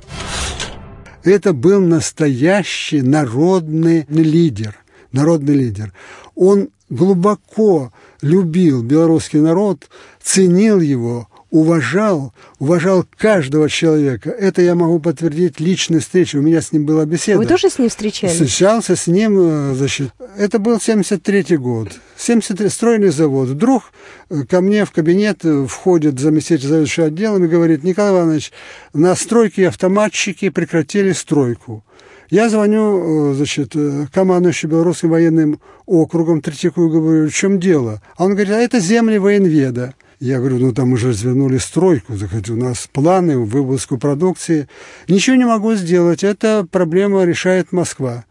Это 1.24 1.52
был 1.52 1.80
настоящий 1.80 3.02
народный 3.02 4.06
лидер. 4.08 4.76
Народный 5.12 5.54
лидер. 5.54 5.92
Он 6.34 6.68
глубоко 6.90 7.92
любил 8.22 8.82
белорусский 8.82 9.40
народ, 9.40 9.88
ценил 10.22 10.80
его, 10.80 11.27
уважал, 11.50 12.32
уважал 12.58 13.06
каждого 13.16 13.68
человека. 13.70 14.30
Это 14.30 14.60
я 14.60 14.74
могу 14.74 14.98
подтвердить 15.00 15.60
личной 15.60 16.00
встречей. 16.00 16.38
У 16.38 16.42
меня 16.42 16.60
с 16.60 16.72
ним 16.72 16.84
была 16.84 17.06
беседа. 17.06 17.38
Вы 17.38 17.46
тоже 17.46 17.70
с 17.70 17.78
ним 17.78 17.88
встречались? 17.88 18.34
Встречался 18.34 18.96
с 18.96 19.06
ним, 19.06 19.38
э, 19.38 19.74
значит, 19.74 20.12
это 20.36 20.58
был 20.58 20.76
73-й 20.76 21.56
год. 21.56 21.88
73 22.16 22.68
стройный 22.68 23.08
завод. 23.08 23.48
Вдруг 23.48 23.84
э, 24.28 24.42
ко 24.44 24.60
мне 24.60 24.84
в 24.84 24.92
кабинет 24.92 25.44
э, 25.44 25.66
входит 25.66 26.18
заместитель 26.18 26.68
заведующего 26.68 27.06
отделом 27.06 27.44
и 27.44 27.48
говорит, 27.48 27.82
Николай 27.82 28.12
Иванович, 28.12 28.52
на 28.92 29.14
стройке 29.14 29.68
автоматчики 29.68 30.50
прекратили 30.50 31.12
стройку. 31.12 31.82
Я 32.30 32.50
звоню, 32.50 33.32
значит, 33.32 33.74
командующему 34.12 34.72
Белорусским 34.72 35.08
военным 35.08 35.60
округом 35.86 36.42
Третьяку 36.42 36.86
и 36.86 36.90
говорю, 36.90 37.30
в 37.30 37.32
чем 37.32 37.58
дело? 37.58 38.02
А 38.18 38.26
он 38.26 38.32
говорит, 38.32 38.52
а 38.52 38.58
это 38.58 38.80
земли 38.80 39.16
военведа. 39.16 39.94
Я 40.20 40.38
говорю, 40.38 40.58
ну 40.58 40.72
там 40.72 40.92
уже 40.92 41.08
развернули 41.08 41.58
стройку, 41.58 42.16
захотел, 42.16 42.54
у 42.54 42.58
нас 42.58 42.88
планы, 42.92 43.38
вывозку 43.38 43.98
продукции. 43.98 44.68
Ничего 45.06 45.36
не 45.36 45.44
могу 45.44 45.74
сделать, 45.74 46.24
эта 46.24 46.66
проблема 46.68 47.24
решает 47.24 47.70
Москва. 47.70 48.24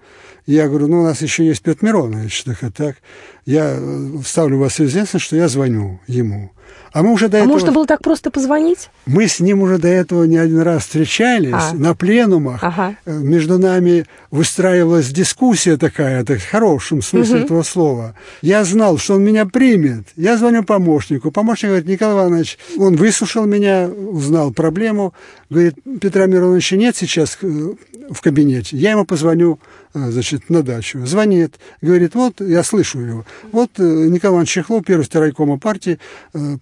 Я 0.46 0.68
говорю, 0.68 0.88
ну 0.88 1.02
у 1.02 1.04
нас 1.04 1.22
еще 1.22 1.46
есть 1.46 1.62
Петр 1.62 1.86
Миронович, 1.86 2.44
так 2.44 2.64
и 2.64 2.70
так. 2.70 2.98
Я 3.46 3.80
вставлю 4.24 4.60
вас 4.60 4.80
в 4.80 4.86
известность, 4.86 5.26
что 5.26 5.36
я 5.36 5.48
звоню 5.48 6.00
ему. 6.08 6.52
А 6.98 7.04
мы 7.04 7.12
уже 7.14 7.28
до 7.28 7.38
а 7.38 7.42
этого... 7.42 7.54
можно 7.54 7.72
было 7.72 7.86
так 7.86 8.02
просто 8.02 8.32
позвонить? 8.32 8.90
Мы 9.06 9.28
с 9.28 9.40
ним 9.40 9.62
уже 9.62 9.78
до 9.78 9.88
этого 9.88 10.24
не 10.24 10.38
один 10.38 10.62
раз 10.62 10.82
встречались 10.82 11.54
а. 11.54 11.74
на 11.76 11.94
пленумах. 11.94 12.64
Ага. 12.64 12.96
Между 13.06 13.60
нами 13.60 14.08
выстраивалась 14.32 15.10
дискуссия 15.10 15.78
такая, 15.78 16.26
так, 16.26 16.40
в 16.40 16.50
хорошем 16.50 17.04
смысле 17.04 17.36
угу. 17.36 17.46
этого 17.46 17.62
слова. 17.62 18.16
Я 18.42 18.64
знал, 18.64 18.98
что 18.98 19.14
он 19.14 19.24
меня 19.24 19.46
примет. 19.46 20.08
Я 20.16 20.38
звоню 20.38 20.64
помощнику. 20.64 21.30
Помощник 21.30 21.68
говорит, 21.68 21.88
Николай 21.88 22.16
Иванович, 22.16 22.58
он 22.80 22.96
выслушал 22.96 23.46
меня, 23.46 23.88
узнал 23.88 24.52
проблему. 24.52 25.14
Говорит, 25.52 25.76
Петра 26.02 26.26
Мироновича 26.26 26.78
нет 26.78 26.96
сейчас 26.98 27.38
э, 27.44 27.74
в 28.10 28.22
кабинете. 28.22 28.76
Я 28.76 28.92
ему 28.92 29.06
позвоню, 29.06 29.60
э, 29.60 29.77
значит, 29.94 30.50
на 30.50 30.64
дачу. 30.64 31.06
Звонит, 31.06 31.56
говорит, 31.82 32.16
вот, 32.16 32.42
я 32.42 32.64
слышу 32.64 33.00
его. 33.00 33.26
Вот 33.52 33.72
э, 33.78 33.84
Николай 33.84 34.36
Иванович 34.36 34.52
Чехлов, 34.52 34.86
первый 34.86 35.04
старайкома 35.04 35.58
партии, 35.60 36.00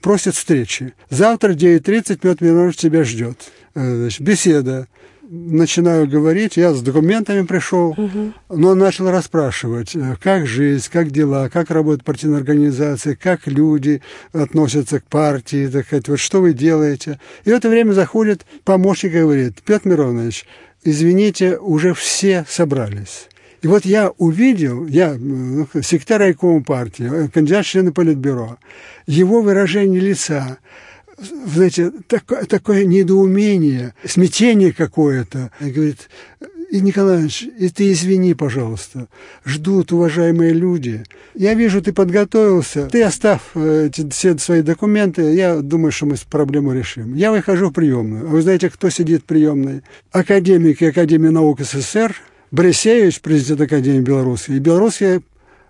просит 0.02 0.36
встречи. 0.36 0.94
Завтра 1.10 1.54
в 1.54 1.56
9.30 1.56 2.18
Петр 2.18 2.44
Миронович 2.44 2.78
тебя 2.78 3.04
ждет. 3.04 3.52
Значит, 3.74 4.22
беседа 4.22 4.88
начинаю 5.30 6.08
говорить, 6.08 6.58
я 6.58 6.74
с 6.74 6.82
документами 6.82 7.46
пришел, 7.46 7.90
угу. 7.90 8.34
но 8.50 8.76
начал 8.76 9.10
расспрашивать, 9.10 9.96
как 10.22 10.46
жизнь, 10.48 10.88
как 10.92 11.12
дела, 11.12 11.50
как 11.50 11.72
работает 11.72 12.04
партийная 12.04 12.38
организация, 12.38 13.16
как 13.16 13.48
люди 13.48 14.02
относятся 14.34 15.00
к 15.00 15.06
партии, 15.06 15.68
так 15.68 15.88
сказать, 15.88 16.08
вот 16.08 16.20
что 16.20 16.42
вы 16.42 16.54
делаете. 16.54 17.20
И 17.44 17.50
в 17.50 17.54
это 17.54 17.70
время 17.70 17.94
заходит 17.94 18.46
помощник 18.64 19.14
и 19.14 19.20
говорит, 19.20 19.62
Петр 19.64 19.90
Миронович, 19.90 20.46
извините, 20.86 21.58
уже 21.58 21.94
все 21.94 22.46
собрались. 22.48 23.28
И 23.62 23.68
вот 23.68 23.84
я 23.84 24.12
увидел, 24.18 24.86
я 24.86 25.16
ну, 25.16 25.68
секретарь 25.82 26.20
райкома 26.20 26.64
партии, 26.64 27.30
кандидат 27.34 27.66
в 27.66 27.70
члены 27.70 27.92
политбюро, 27.92 28.58
его 29.08 29.42
выражение 29.42 30.00
лица, 30.00 30.60
знаете, 31.18 31.92
такое, 32.08 32.46
такое 32.46 32.86
недоумение, 32.86 33.96
смятение 34.06 34.72
какое-то. 34.72 35.52
Говорит, 35.60 36.10
и, 36.76 36.82
Николаевич, 36.82 37.48
и 37.58 37.70
ты 37.70 37.94
извини, 37.94 38.34
пожалуйста, 38.34 39.08
ждут 39.46 39.94
уважаемые 39.94 40.52
люди. 40.52 41.06
Я 41.34 41.54
вижу, 41.54 41.82
ты 41.82 41.94
подготовился. 41.94 42.88
Ты 42.88 43.02
оставь 43.04 43.40
э, 43.54 43.88
эти, 43.88 44.10
все 44.10 44.38
свои 44.38 44.62
документы, 44.62 45.34
я 45.34 45.62
думаю, 45.62 45.94
что 45.94 46.06
мы 46.06 46.16
проблему 46.30 46.74
решим. 46.74 47.16
Я 47.16 47.32
выхожу 47.32 47.70
в 47.70 47.74
приемную. 47.74 48.26
А 48.26 48.30
вы 48.30 48.42
знаете, 48.42 48.70
кто 48.70 48.90
сидит 48.90 49.22
в 49.22 49.26
приемной? 49.26 49.84
Академик 50.12 50.82
и 50.82 50.88
Академии 50.88 51.30
наук 51.30 51.62
СССР, 51.62 52.14
Бресевич, 52.52 53.22
президент 53.22 53.62
Академии 53.62 54.02
Беларуси, 54.02 54.52
и 54.52 54.60
белорусские 54.60 55.22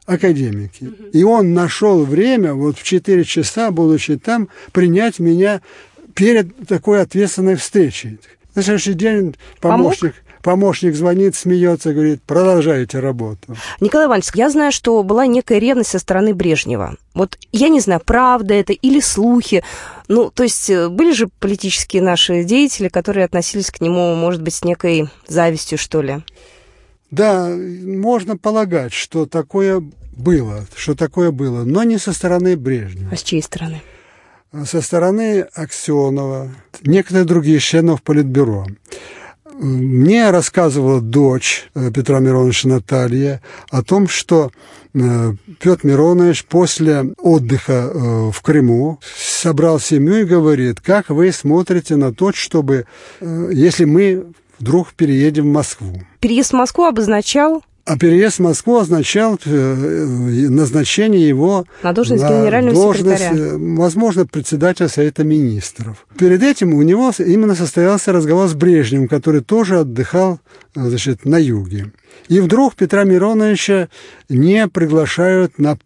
академики. 0.07 0.91
И 1.13 1.23
он 1.23 1.53
нашел 1.53 2.03
время, 2.03 2.55
вот 2.55 2.79
в 2.79 2.83
4 2.83 3.23
часа, 3.25 3.69
будучи 3.69 4.17
там, 4.17 4.49
принять 4.71 5.19
меня 5.19 5.61
перед 6.15 6.67
такой 6.67 7.01
ответственной 7.01 7.57
встречей. 7.57 8.19
На 8.55 8.63
следующий 8.63 8.93
день 8.93 9.35
помощник, 9.59 10.15
помощник 10.45 10.93
звонит, 10.93 11.35
смеется, 11.35 11.91
говорит, 11.91 12.21
продолжайте 12.21 12.99
работу. 12.99 13.57
Николай 13.79 14.05
Иванович, 14.05 14.27
я 14.35 14.51
знаю, 14.51 14.71
что 14.71 15.01
была 15.01 15.25
некая 15.25 15.57
ревность 15.57 15.89
со 15.89 15.97
стороны 15.97 16.35
Брежнева. 16.35 16.97
Вот 17.15 17.39
я 17.51 17.69
не 17.69 17.79
знаю, 17.79 17.99
правда 18.05 18.53
это 18.53 18.71
или 18.71 18.99
слухи. 18.99 19.63
Ну, 20.07 20.29
то 20.29 20.43
есть 20.43 20.69
э, 20.69 20.87
были 20.87 21.13
же 21.13 21.29
политические 21.39 22.03
наши 22.03 22.43
деятели, 22.43 22.89
которые 22.89 23.25
относились 23.25 23.71
к 23.71 23.81
нему, 23.81 24.13
может 24.13 24.43
быть, 24.43 24.53
с 24.53 24.63
некой 24.63 25.09
завистью, 25.27 25.79
что 25.79 26.03
ли? 26.03 26.17
Да, 27.09 27.49
можно 27.49 28.37
полагать, 28.37 28.93
что 28.93 29.25
такое 29.25 29.81
было, 30.15 30.67
что 30.75 30.93
такое 30.93 31.31
было, 31.31 31.63
но 31.63 31.81
не 31.81 31.97
со 31.97 32.13
стороны 32.13 32.55
Брежнева. 32.55 33.09
А 33.11 33.15
с 33.15 33.23
чьей 33.23 33.41
стороны? 33.41 33.81
Со 34.63 34.81
стороны 34.81 35.47
Аксенова, 35.55 36.51
некоторых 36.83 37.25
других 37.25 37.63
членов 37.63 38.03
Политбюро. 38.03 38.67
Мне 39.57 40.31
рассказывала 40.31 40.99
дочь 40.99 41.69
э, 41.75 41.89
Петра 41.91 42.19
Мироновича 42.19 42.67
Наталья 42.67 43.41
о 43.69 43.83
том, 43.83 44.07
что 44.07 44.51
э, 44.93 45.33
Петр 45.61 45.87
Миронович 45.87 46.45
после 46.45 47.13
отдыха 47.17 47.89
э, 47.93 48.31
в 48.31 48.41
Крыму 48.41 48.99
собрал 49.17 49.79
семью 49.79 50.21
и 50.21 50.25
говорит, 50.25 50.81
как 50.81 51.09
вы 51.09 51.31
смотрите 51.31 51.95
на 51.95 52.13
то, 52.13 52.33
чтобы, 52.33 52.85
если 53.21 53.85
мы 53.85 54.25
вдруг 54.59 54.93
переедем 54.93 55.45
в 55.45 55.53
Москву. 55.53 56.01
Переезд 56.19 56.51
в 56.51 56.55
Москву 56.55 56.85
обозначал 56.85 57.63
а 57.85 57.97
переезд 57.97 58.37
в 58.37 58.41
Москву 58.41 58.79
означал 58.79 59.39
э, 59.45 60.05
назначение 60.49 61.27
его 61.27 61.65
на 61.83 61.93
должность 61.93 62.23
на 62.23 62.29
генерального 62.29 62.75
должность, 62.75 63.21
секретаря. 63.21 63.53
Э, 63.53 63.57
возможно, 63.57 64.25
председателя 64.25 64.87
Совета 64.87 65.23
Министров. 65.23 66.07
Перед 66.17 66.41
этим 66.41 66.73
у 66.73 66.81
него 66.81 67.11
именно 67.19 67.53
состоялся 67.53 68.11
разговор 68.11 68.47
с 68.47 68.55
Брежневым, 68.55 69.07
который 69.07 69.41
тоже 69.41 69.81
отдыхал 69.81 70.39
э, 70.75 70.81
значит, 70.81 71.25
на 71.25 71.37
юге. 71.37 71.91
И 72.27 72.39
вдруг 72.39 72.75
Петра 72.75 73.03
Мироновича 73.03 73.89
не 74.29 74.67
приглашают 74.67 75.59
на 75.59 75.77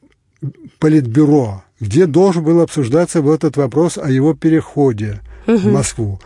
политбюро, 0.80 1.64
где 1.82 2.06
должен 2.06 2.46
был 2.46 2.62
обсуждаться 2.62 3.22
вот 3.22 3.44
этот 3.44 3.58
вопрос 3.58 3.98
о 3.98 4.10
его 4.10 4.34
переходе 4.34 5.20
угу. 5.48 5.58
в 5.58 5.66
Москву. 5.66 6.22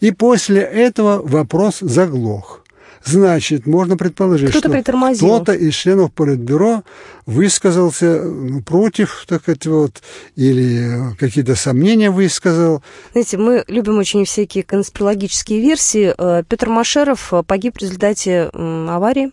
И 0.00 0.10
после 0.10 0.62
этого 0.62 1.20
вопрос 1.22 1.80
заглох. 1.80 2.64
Значит, 3.04 3.66
можно 3.66 3.96
предположить, 3.96 4.50
кто 4.50 4.58
что 4.58 4.68
кто-то 5.16 5.52
из 5.52 5.74
членов 5.74 6.12
Политбюро 6.12 6.82
высказался 7.26 8.22
ну, 8.22 8.62
против, 8.62 9.24
так 9.28 9.42
сказать, 9.42 9.66
вот, 9.66 10.02
или 10.36 11.14
какие-то 11.18 11.54
сомнения 11.54 12.10
высказал. 12.10 12.82
Знаете, 13.12 13.38
мы 13.38 13.64
любим 13.68 13.98
очень 13.98 14.24
всякие 14.24 14.64
конспирологические 14.64 15.60
версии. 15.60 16.14
Э, 16.16 16.42
Петр 16.48 16.68
Машеров 16.68 17.32
погиб 17.46 17.76
в 17.76 17.80
результате 17.80 18.50
аварии. 18.52 19.32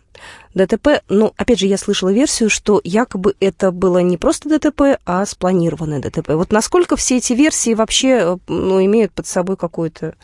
ДТП, 0.54 1.01
ну, 1.10 1.34
опять 1.36 1.60
же, 1.60 1.67
я 1.67 1.78
слышала 1.78 2.13
версию, 2.13 2.49
что 2.49 2.80
якобы 2.84 3.36
это 3.41 3.71
было 3.71 3.97
не 3.99 4.17
просто 4.17 4.47
ДТП, 4.47 4.99
а 5.06 5.25
спланированное 5.25 5.99
ДТП. 5.99 6.30
Вот 6.30 6.51
насколько 6.51 6.95
все 6.95 7.17
эти 7.17 7.34
версии 7.34 7.73
вообще 7.73 8.10
э, 8.10 8.38
ну, 8.47 8.84
имеют 8.84 9.12
под 9.12 9.28
собой 9.28 9.58
какую-то 9.58 10.15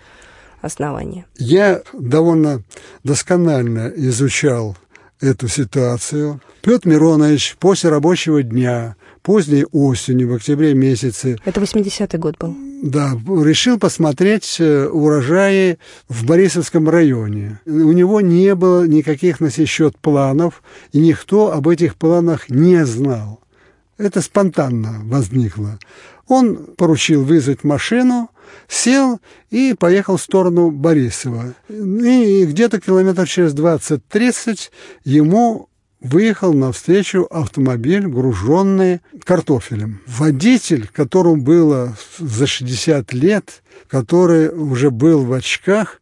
основания? 0.61 1.25
Я 1.37 1.81
довольно 1.93 2.63
досконально 3.03 3.91
изучал 3.95 4.77
эту 5.19 5.47
ситуацию. 5.47 6.41
Петр 6.61 6.89
Миронович 6.89 7.55
после 7.59 7.89
рабочего 7.89 8.43
дня, 8.43 8.95
поздней 9.21 9.65
осенью, 9.71 10.29
в 10.29 10.33
октябре 10.33 10.73
месяце... 10.73 11.37
Это 11.45 11.61
80-й 11.61 12.17
год 12.17 12.37
был. 12.39 12.55
Да, 12.81 13.11
решил 13.27 13.77
посмотреть 13.77 14.57
э, 14.59 14.87
урожаи 14.87 15.77
в 16.09 16.25
Борисовском 16.25 16.89
районе. 16.89 17.59
У 17.67 17.91
него 17.91 18.21
не 18.21 18.55
было 18.55 18.87
никаких 18.87 19.39
на 19.39 19.51
сей 19.51 19.67
счет 19.67 19.95
планов, 19.99 20.63
и 20.91 20.99
никто 20.99 21.51
об 21.51 21.67
этих 21.67 21.95
планах 21.95 22.49
не 22.49 22.83
знал. 22.85 23.39
Это 23.99 24.21
спонтанно 24.21 25.01
возникло. 25.03 25.77
Он 26.27 26.55
поручил 26.75 27.23
вызвать 27.23 27.63
машину, 27.63 28.30
сел 28.67 29.19
и 29.49 29.73
поехал 29.77 30.17
в 30.17 30.21
сторону 30.21 30.71
Борисова. 30.71 31.53
И 31.69 32.45
где-то 32.45 32.79
километр 32.79 33.27
через 33.27 33.53
20-30 33.53 34.69
ему 35.03 35.69
выехал 36.01 36.53
навстречу 36.53 37.27
автомобиль, 37.29 38.07
груженный 38.07 39.01
картофелем. 39.23 40.01
Водитель, 40.07 40.89
которому 40.91 41.41
было 41.41 41.95
за 42.17 42.47
60 42.47 43.13
лет, 43.13 43.63
который 43.87 44.49
уже 44.49 44.89
был 44.89 45.23
в 45.23 45.33
очках, 45.33 46.00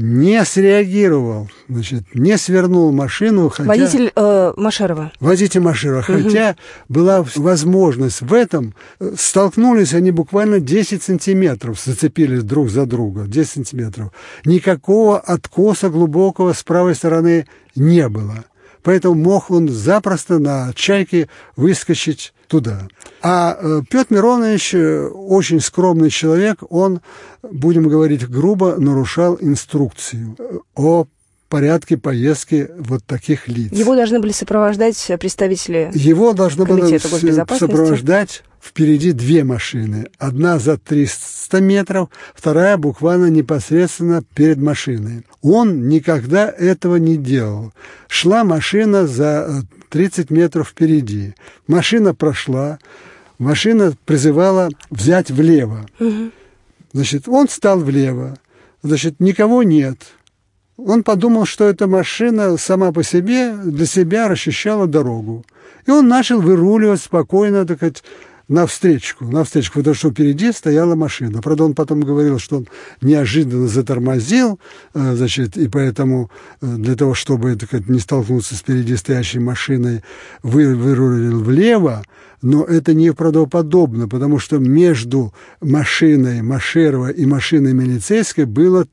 не 0.00 0.44
среагировал, 0.44 1.50
значит, 1.68 2.04
не 2.14 2.38
свернул 2.38 2.92
машину. 2.92 3.48
Хотя... 3.48 3.66
Водитель 3.66 4.12
э, 4.14 4.52
Машерова. 4.56 5.10
Водитель 5.18 5.60
Машерова. 5.60 6.04
Угу. 6.08 6.22
Хотя 6.22 6.56
была 6.88 7.24
возможность 7.34 8.20
в 8.20 8.32
этом. 8.32 8.76
Столкнулись 9.16 9.94
они 9.94 10.12
буквально 10.12 10.60
10 10.60 11.02
сантиметров, 11.02 11.80
зацепились 11.84 12.44
друг 12.44 12.70
за 12.70 12.86
друга. 12.86 13.24
10 13.26 13.50
сантиметров. 13.50 14.12
Никакого 14.44 15.18
откоса 15.18 15.90
глубокого 15.90 16.52
с 16.52 16.62
правой 16.62 16.94
стороны 16.94 17.48
не 17.74 18.08
было. 18.08 18.44
Поэтому 18.84 19.16
мог 19.16 19.50
он 19.50 19.68
запросто 19.68 20.38
на 20.38 20.72
чайке 20.76 21.28
выскочить 21.56 22.32
туда. 22.48 22.88
А 23.22 23.56
э, 23.60 23.82
Петр 23.88 24.14
Миронович 24.14 24.74
э, 24.74 25.06
очень 25.06 25.60
скромный 25.60 26.10
человек, 26.10 26.58
он, 26.70 27.00
будем 27.42 27.88
говорить 27.88 28.28
грубо, 28.28 28.76
нарушал 28.76 29.38
инструкцию 29.40 30.36
э, 30.38 30.58
о 30.74 31.06
порядке 31.48 31.96
поездки 31.96 32.68
вот 32.78 33.04
таких 33.04 33.48
лиц. 33.48 33.72
Его 33.72 33.94
должны 33.94 34.20
были 34.20 34.32
сопровождать 34.32 35.10
представители 35.18 35.90
Его 35.94 36.32
должны 36.32 36.64
были 36.64 36.98
сопровождать 36.98 38.42
впереди 38.60 39.12
две 39.12 39.44
машины. 39.44 40.08
Одна 40.18 40.58
за 40.58 40.76
300 40.76 41.60
метров, 41.60 42.08
вторая 42.34 42.76
буквально 42.76 43.26
непосредственно 43.26 44.22
перед 44.34 44.58
машиной. 44.58 45.24
Он 45.42 45.88
никогда 45.88 46.50
этого 46.50 46.96
не 46.96 47.16
делал. 47.16 47.72
Шла 48.08 48.44
машина 48.44 49.06
за 49.06 49.62
30 49.88 50.30
метров 50.30 50.68
впереди. 50.68 51.34
Машина 51.66 52.14
прошла, 52.14 52.78
машина 53.38 53.94
призывала 54.04 54.68
взять 54.90 55.30
влево. 55.30 55.86
Значит, 56.92 57.28
он 57.28 57.48
стал 57.48 57.80
влево. 57.80 58.36
Значит, 58.82 59.20
никого 59.20 59.62
нет. 59.62 59.98
Он 60.76 61.02
подумал, 61.02 61.44
что 61.44 61.64
эта 61.64 61.86
машина 61.86 62.56
сама 62.56 62.92
по 62.92 63.02
себе 63.02 63.52
для 63.52 63.86
себя 63.86 64.28
расчищала 64.28 64.86
дорогу. 64.86 65.44
И 65.86 65.90
он 65.90 66.06
начал 66.06 66.40
выруливать 66.40 67.00
спокойно, 67.00 67.66
так 67.66 67.78
сказать, 67.78 68.04
навстречу, 68.48 69.16
навстречу, 69.20 69.72
потому 69.74 69.94
что 69.94 70.10
впереди 70.10 70.52
стояла 70.52 70.94
машина. 70.94 71.42
Правда, 71.42 71.64
он 71.64 71.74
потом 71.74 72.00
говорил, 72.00 72.38
что 72.38 72.58
он 72.58 72.68
неожиданно 73.02 73.68
затормозил, 73.68 74.58
э, 74.94 75.14
значит, 75.14 75.56
и 75.56 75.68
поэтому 75.68 76.30
э, 76.60 76.66
для 76.66 76.96
того, 76.96 77.14
чтобы 77.14 77.54
так 77.56 77.68
сказать, 77.68 77.88
не 77.88 78.00
столкнуться 78.00 78.54
с 78.54 78.60
впереди 78.60 78.96
стоящей 78.96 79.38
машиной, 79.38 80.02
вы, 80.42 80.74
вырулил 80.74 81.42
влево, 81.42 82.02
но 82.40 82.64
это 82.64 82.94
неправдоподобно, 82.94 84.08
потому 84.08 84.38
что 84.38 84.58
между 84.58 85.34
машиной 85.60 86.40
Машерова 86.40 87.10
и 87.10 87.26
машиной 87.26 87.74
милицейской 87.74 88.46
было 88.46 88.86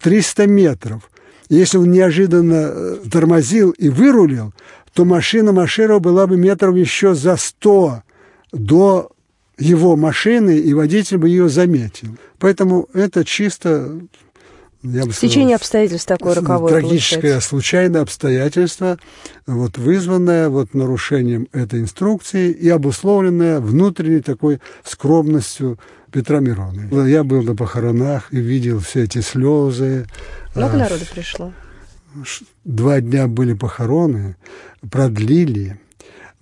300 0.00 0.46
метров. 0.46 1.10
Если 1.48 1.76
он 1.76 1.90
неожиданно 1.90 2.70
э, 2.70 2.96
тормозил 3.10 3.70
и 3.70 3.88
вырулил, 3.88 4.54
то 4.94 5.04
машина 5.04 5.52
Машерова 5.52 5.98
была 5.98 6.26
бы 6.26 6.36
метров 6.36 6.76
еще 6.76 7.14
за 7.14 7.36
100 7.36 8.02
до 8.52 9.10
его 9.58 9.96
машины, 9.96 10.58
и 10.58 10.74
водитель 10.74 11.18
бы 11.18 11.28
ее 11.28 11.48
заметил. 11.48 12.16
Поэтому 12.38 12.88
это 12.94 13.24
чисто 13.24 14.00
я 14.82 15.06
бы 15.06 15.12
Стечение 15.12 15.54
обстоятельств 15.54 16.08
такое 16.08 16.34
роковое 16.34 16.72
Трагическое 16.72 17.20
получается. 17.20 17.48
случайное 17.48 18.00
обстоятельство, 18.02 18.98
вот, 19.46 19.78
вызванное 19.78 20.48
вот, 20.48 20.74
нарушением 20.74 21.46
этой 21.52 21.80
инструкции 21.80 22.50
и 22.50 22.68
обусловленное 22.68 23.60
внутренней 23.60 24.22
такой 24.22 24.60
скромностью 24.82 25.78
Петра 26.10 26.40
Миронова. 26.40 27.06
Я 27.06 27.22
был 27.22 27.42
на 27.42 27.54
похоронах 27.54 28.32
и 28.32 28.38
видел 28.38 28.80
все 28.80 29.04
эти 29.04 29.20
слезы. 29.20 30.06
Много 30.56 30.74
а, 30.74 30.78
народу 30.78 31.04
пришло? 31.14 31.52
Два 32.64 33.00
дня 33.00 33.28
были 33.28 33.54
похороны, 33.54 34.36
продлили. 34.90 35.78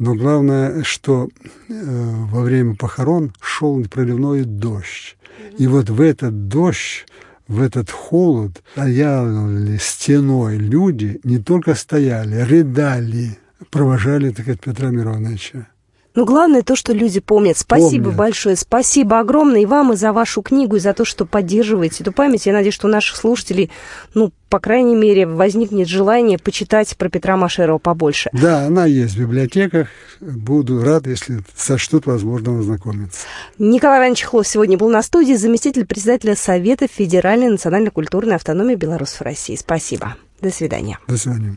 Но 0.00 0.14
главное, 0.14 0.82
что 0.82 1.28
э, 1.68 1.72
во 1.74 2.40
время 2.40 2.74
похорон 2.74 3.34
шел 3.42 3.84
проливной 3.84 4.44
дождь. 4.44 5.18
И 5.58 5.66
вот 5.66 5.90
в 5.90 6.00
этот 6.00 6.48
дождь, 6.48 7.06
в 7.48 7.60
этот 7.60 7.90
холод 7.90 8.62
стояли 8.72 9.76
стеной 9.76 10.56
люди, 10.56 11.20
не 11.22 11.36
только 11.36 11.74
стояли, 11.74 12.36
рыдали, 12.36 13.36
провожали, 13.68 14.30
так 14.30 14.46
сказать, 14.46 14.60
Петра 14.62 14.88
Мироновича. 14.88 15.68
Ну, 16.14 16.24
главное 16.24 16.62
то, 16.62 16.74
что 16.74 16.92
люди 16.92 17.20
помнят. 17.20 17.56
Спасибо 17.56 18.04
Помнят. 18.04 18.18
большое. 18.18 18.56
Спасибо 18.56 19.20
огромное 19.20 19.60
и 19.60 19.66
вам, 19.66 19.92
и 19.92 19.96
за 19.96 20.12
вашу 20.12 20.42
книгу, 20.42 20.76
и 20.76 20.80
за 20.80 20.92
то, 20.92 21.04
что 21.04 21.24
поддерживаете 21.24 22.02
эту 22.02 22.12
память. 22.12 22.46
Я 22.46 22.52
надеюсь, 22.52 22.74
что 22.74 22.88
у 22.88 22.90
наших 22.90 23.16
слушателей, 23.16 23.70
ну, 24.14 24.32
по 24.48 24.58
крайней 24.58 24.96
мере, 24.96 25.26
возникнет 25.26 25.86
желание 25.86 26.36
почитать 26.36 26.96
про 26.96 27.08
Петра 27.08 27.36
Машерова 27.36 27.78
побольше. 27.78 28.30
Да, 28.32 28.66
она 28.66 28.86
есть 28.86 29.14
в 29.14 29.20
библиотеках. 29.20 29.86
Буду 30.20 30.82
рад, 30.82 31.06
если 31.06 31.42
сочтут 31.54 32.06
возможно 32.06 32.58
ознакомиться. 32.58 33.20
Николай 33.58 34.00
Иванович 34.00 34.24
Хлов 34.24 34.48
сегодня 34.48 34.76
был 34.76 34.88
на 34.88 35.02
студии, 35.02 35.34
заместитель 35.34 35.86
председателя 35.86 36.34
Совета 36.34 36.88
Федеральной 36.88 37.50
национально-культурной 37.50 38.34
автономии 38.34 38.74
белорусов 38.74 39.22
России. 39.22 39.54
Спасибо. 39.54 40.16
До 40.40 40.50
свидания. 40.50 40.98
До 41.06 41.16
свидания. 41.16 41.56